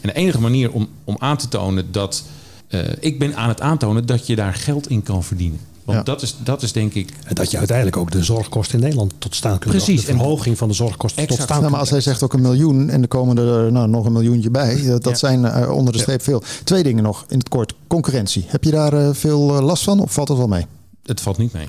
[0.00, 2.24] En de enige manier om, om aan te tonen dat.
[2.68, 5.60] Uh, ik ben aan het aantonen dat je daar geld in kan verdienen.
[5.94, 7.12] Want dat, is, dat is denk ik.
[7.24, 10.04] En dat je uiteindelijk ook de zorgkosten in Nederland tot staan kunt Precies.
[10.04, 12.90] De verhoging van de zorgkosten tot staan nou, Maar als hij zegt ook een miljoen
[12.90, 16.22] en er komen er nou, nog een miljoentje bij, dat, zijn uh, onder de streep
[16.22, 16.42] veel.
[16.64, 17.74] Twee dingen nog in het kort.
[17.86, 18.44] Concurrentie.
[18.46, 20.66] Heb je daar uh, veel last van of valt het wel mee?
[21.02, 21.66] Het valt niet mee.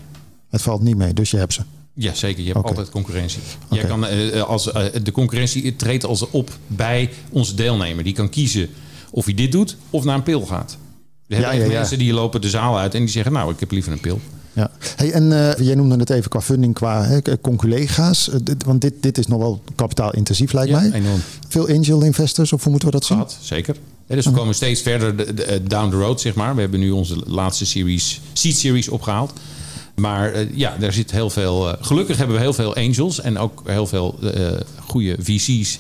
[0.49, 1.61] Het valt niet mee, dus je hebt ze.
[1.93, 2.39] Ja, zeker.
[2.39, 2.69] Je hebt okay.
[2.71, 3.41] altijd concurrentie.
[3.65, 3.78] Okay.
[3.80, 4.63] Jij kan, als,
[5.03, 8.03] de concurrentie treedt als op bij onze deelnemer.
[8.03, 8.69] Die kan kiezen
[9.11, 10.78] of hij dit doet of naar een pil gaat.
[11.38, 13.59] We hebben ja, ja, mensen die lopen de zaal uit en die zeggen, nou, ik
[13.59, 14.19] heb liever een pil.
[14.53, 14.71] Ja.
[14.95, 18.29] Hey, en uh, jij noemde het even qua funding, qua hè, conculega's.
[18.29, 20.91] Uh, want dit, dit is nog wel kapitaalintensief, lijkt ja, mij.
[20.91, 21.21] Enorm.
[21.47, 23.23] Veel angel investors, of hoe moeten we dat zien?
[23.41, 23.75] Zeker.
[24.07, 26.55] Ja, dus we komen steeds verder de, de, down the road, zeg maar.
[26.55, 29.34] We hebben nu onze laatste series, seed series opgehaald.
[29.95, 31.75] Maar uh, ja, daar zit heel veel.
[31.81, 34.19] gelukkig hebben we heel veel angels en ook heel veel
[34.86, 35.79] goede VC's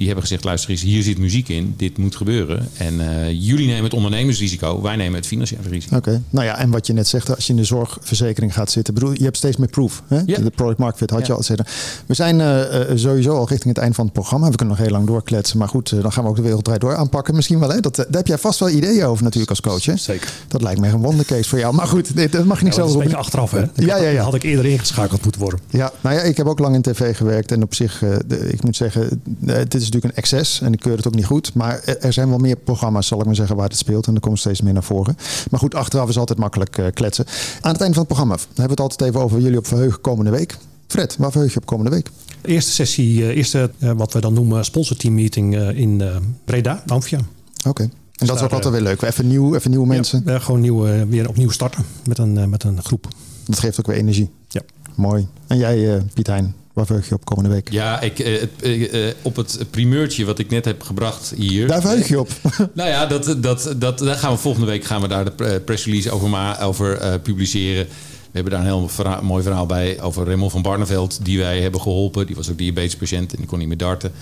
[0.00, 2.68] die hebben gezegd: luister eens, hier zit muziek in, dit moet gebeuren.
[2.76, 5.96] En uh, jullie nemen het ondernemersrisico, wij nemen het financiële risico.
[5.96, 6.22] Oké, okay.
[6.30, 9.12] nou ja, en wat je net zegt, als je in de zorgverzekering gaat zitten, bedoel,
[9.12, 10.02] je hebt steeds meer proof.
[10.06, 10.20] Hè?
[10.26, 10.38] Ja.
[10.38, 11.66] De product market fit had je al zeggen.
[12.06, 14.50] We zijn uh, sowieso al richting het eind van het programma.
[14.50, 16.80] We kunnen nog heel lang doorkletsen, maar goed, uh, dan gaan we ook de wereldrijd
[16.80, 17.34] door aanpakken.
[17.34, 17.80] Misschien wel, hè?
[17.80, 19.84] Dat, daar heb jij vast wel ideeën over natuurlijk als coach.
[19.84, 19.96] Hè?
[19.96, 20.32] Zeker.
[20.48, 21.74] Dat lijkt me een wondercase voor jou.
[21.74, 23.64] Maar goed, dit, dat mag je niet ja, zo Dat is een beetje achteraf, hè?
[23.74, 24.22] ja, ja, ja.
[24.22, 25.60] had ik eerder ingeschakeld moeten worden.
[25.70, 28.64] Ja, nou ja, ik heb ook lang in tv gewerkt en op zich, de, ik
[28.64, 30.60] moet zeggen, dit is natuurlijk een excess.
[30.60, 31.54] En ik keur het ook niet goed.
[31.54, 34.06] Maar er zijn wel meer programma's, zal ik maar zeggen, waar het speelt.
[34.06, 35.16] En er komt steeds meer naar voren.
[35.50, 37.24] Maar goed, achteraf is altijd makkelijk uh, kletsen.
[37.60, 40.00] Aan het einde van het programma hebben we het altijd even over jullie op verheugen
[40.00, 40.56] komende week.
[40.86, 42.10] Fred, waar verheug je op komende week?
[42.42, 46.02] Eerste sessie, uh, eerste uh, wat we dan noemen sponsorteam meeting in
[46.44, 47.18] Breda, Amphia.
[47.18, 47.68] Oké.
[47.68, 47.90] Okay.
[48.16, 49.02] En dat is ook altijd weer leuk.
[49.02, 50.22] Even nieuw, even nieuwe mensen.
[50.26, 53.08] Ja, gewoon nieuw, weer opnieuw starten met een, met een groep.
[53.44, 54.30] Dat geeft ook weer energie.
[54.48, 54.60] Ja.
[54.94, 55.28] Mooi.
[55.46, 57.70] En jij, Piet Hein, waar verheug je op komende week?
[57.70, 58.18] Ja, ik,
[58.62, 61.66] uh, op het primeurtje wat ik net heb gebracht hier.
[61.66, 62.30] Daar verheug je op.
[62.72, 65.84] nou ja, dat, dat, dat, daar gaan we volgende week gaan we daar de press
[65.84, 67.86] release over, over publiceren.
[67.86, 71.60] We hebben daar een heel verhaal, mooi verhaal bij over Raymond van Barneveld, die wij
[71.60, 72.26] hebben geholpen.
[72.26, 74.12] Die was ook diabetespatiënt en die kon niet meer darten.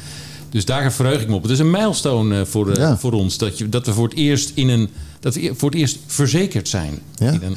[0.51, 1.43] Dus daar verheug ik me op.
[1.43, 4.69] Het is een milestone voor, voor ons dat, je, dat we voor het eerst in
[4.69, 4.89] een
[5.21, 7.31] dat we voor het eerst verzekerd zijn ja?
[7.31, 7.57] in een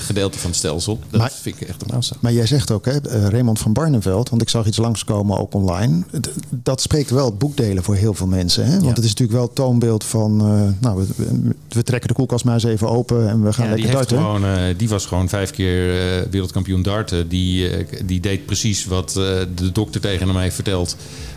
[0.00, 0.98] gedeelte van het stelsel.
[1.10, 2.18] Dat maar, vind ik echt een aanstaan.
[2.20, 5.54] Maar jij zegt ook, hè, eh, Raymond van Barneveld, want ik zag iets langskomen ook
[5.54, 6.02] online.
[6.50, 8.66] Dat spreekt wel boekdelen voor heel veel mensen.
[8.66, 8.80] Hè?
[8.80, 11.34] Want het is natuurlijk wel het toonbeeld van, uh, nou, we,
[11.68, 14.16] we, trekken de koelkast maar eens even open en we gaan ja, lekker darten.
[14.16, 17.28] Gewoon, uh, die was gewoon vijf keer uh, wereldkampioen darten.
[17.28, 17.70] Die,
[18.04, 19.12] die deed precies wat
[19.54, 20.96] de dokter tegen hem heeft verteld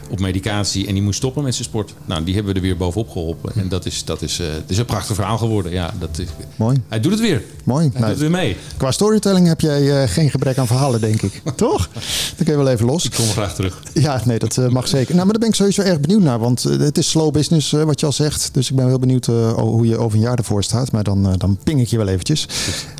[0.09, 1.93] op medicatie en die moest stoppen met zijn sport.
[2.05, 3.51] Nou, die hebben we er weer bovenop geholpen.
[3.55, 5.71] En dat is, dat is, uh, het is een prachtig verhaal geworden.
[5.71, 6.81] Ja, dat is, Mooi.
[6.87, 7.43] Hij doet het weer.
[7.63, 7.89] Mooi.
[7.91, 8.57] Hij nou, doet weer mee.
[8.77, 11.41] Qua storytelling heb jij uh, geen gebrek aan verhalen, denk ik.
[11.55, 11.89] Toch?
[12.35, 13.05] Dan kun je wel even los.
[13.05, 13.81] Ik kom graag terug.
[13.93, 15.13] Ja, nee, dat uh, mag zeker.
[15.15, 16.39] Nou, maar daar ben ik sowieso erg benieuwd naar.
[16.39, 18.49] Want het is slow business, wat je al zegt.
[18.53, 19.25] Dus ik ben heel benieuwd
[19.55, 20.91] hoe je over een jaar ervoor staat.
[20.91, 22.47] Maar dan, dan ping ik je wel eventjes.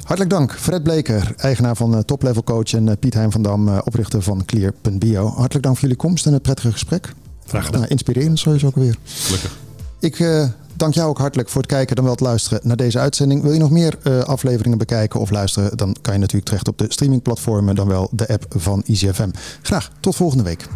[0.05, 0.53] Hartelijk dank.
[0.59, 2.73] Fred Bleker, eigenaar van Top Level Coach.
[2.73, 5.27] En Piet Heijn van Dam, oprichter van Clear.bio.
[5.27, 7.13] Hartelijk dank voor jullie komst en het prettige gesprek.
[7.47, 7.79] Graag gedaan.
[7.79, 8.97] Nou, inspirerend sowieso ook weer.
[9.03, 9.57] Gelukkig.
[9.99, 12.99] Ik uh, dank jou ook hartelijk voor het kijken dan wel het luisteren naar deze
[12.99, 13.41] uitzending.
[13.41, 16.77] Wil je nog meer uh, afleveringen bekijken of luisteren, dan kan je natuurlijk terecht op
[16.77, 19.29] de streamingplatformen, dan wel de app van EasyFM.
[19.61, 20.67] Graag tot volgende week.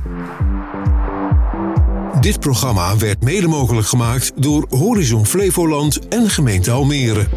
[2.21, 7.27] Dit programma werd mede mogelijk gemaakt door Horizon Flevoland en gemeente Almere.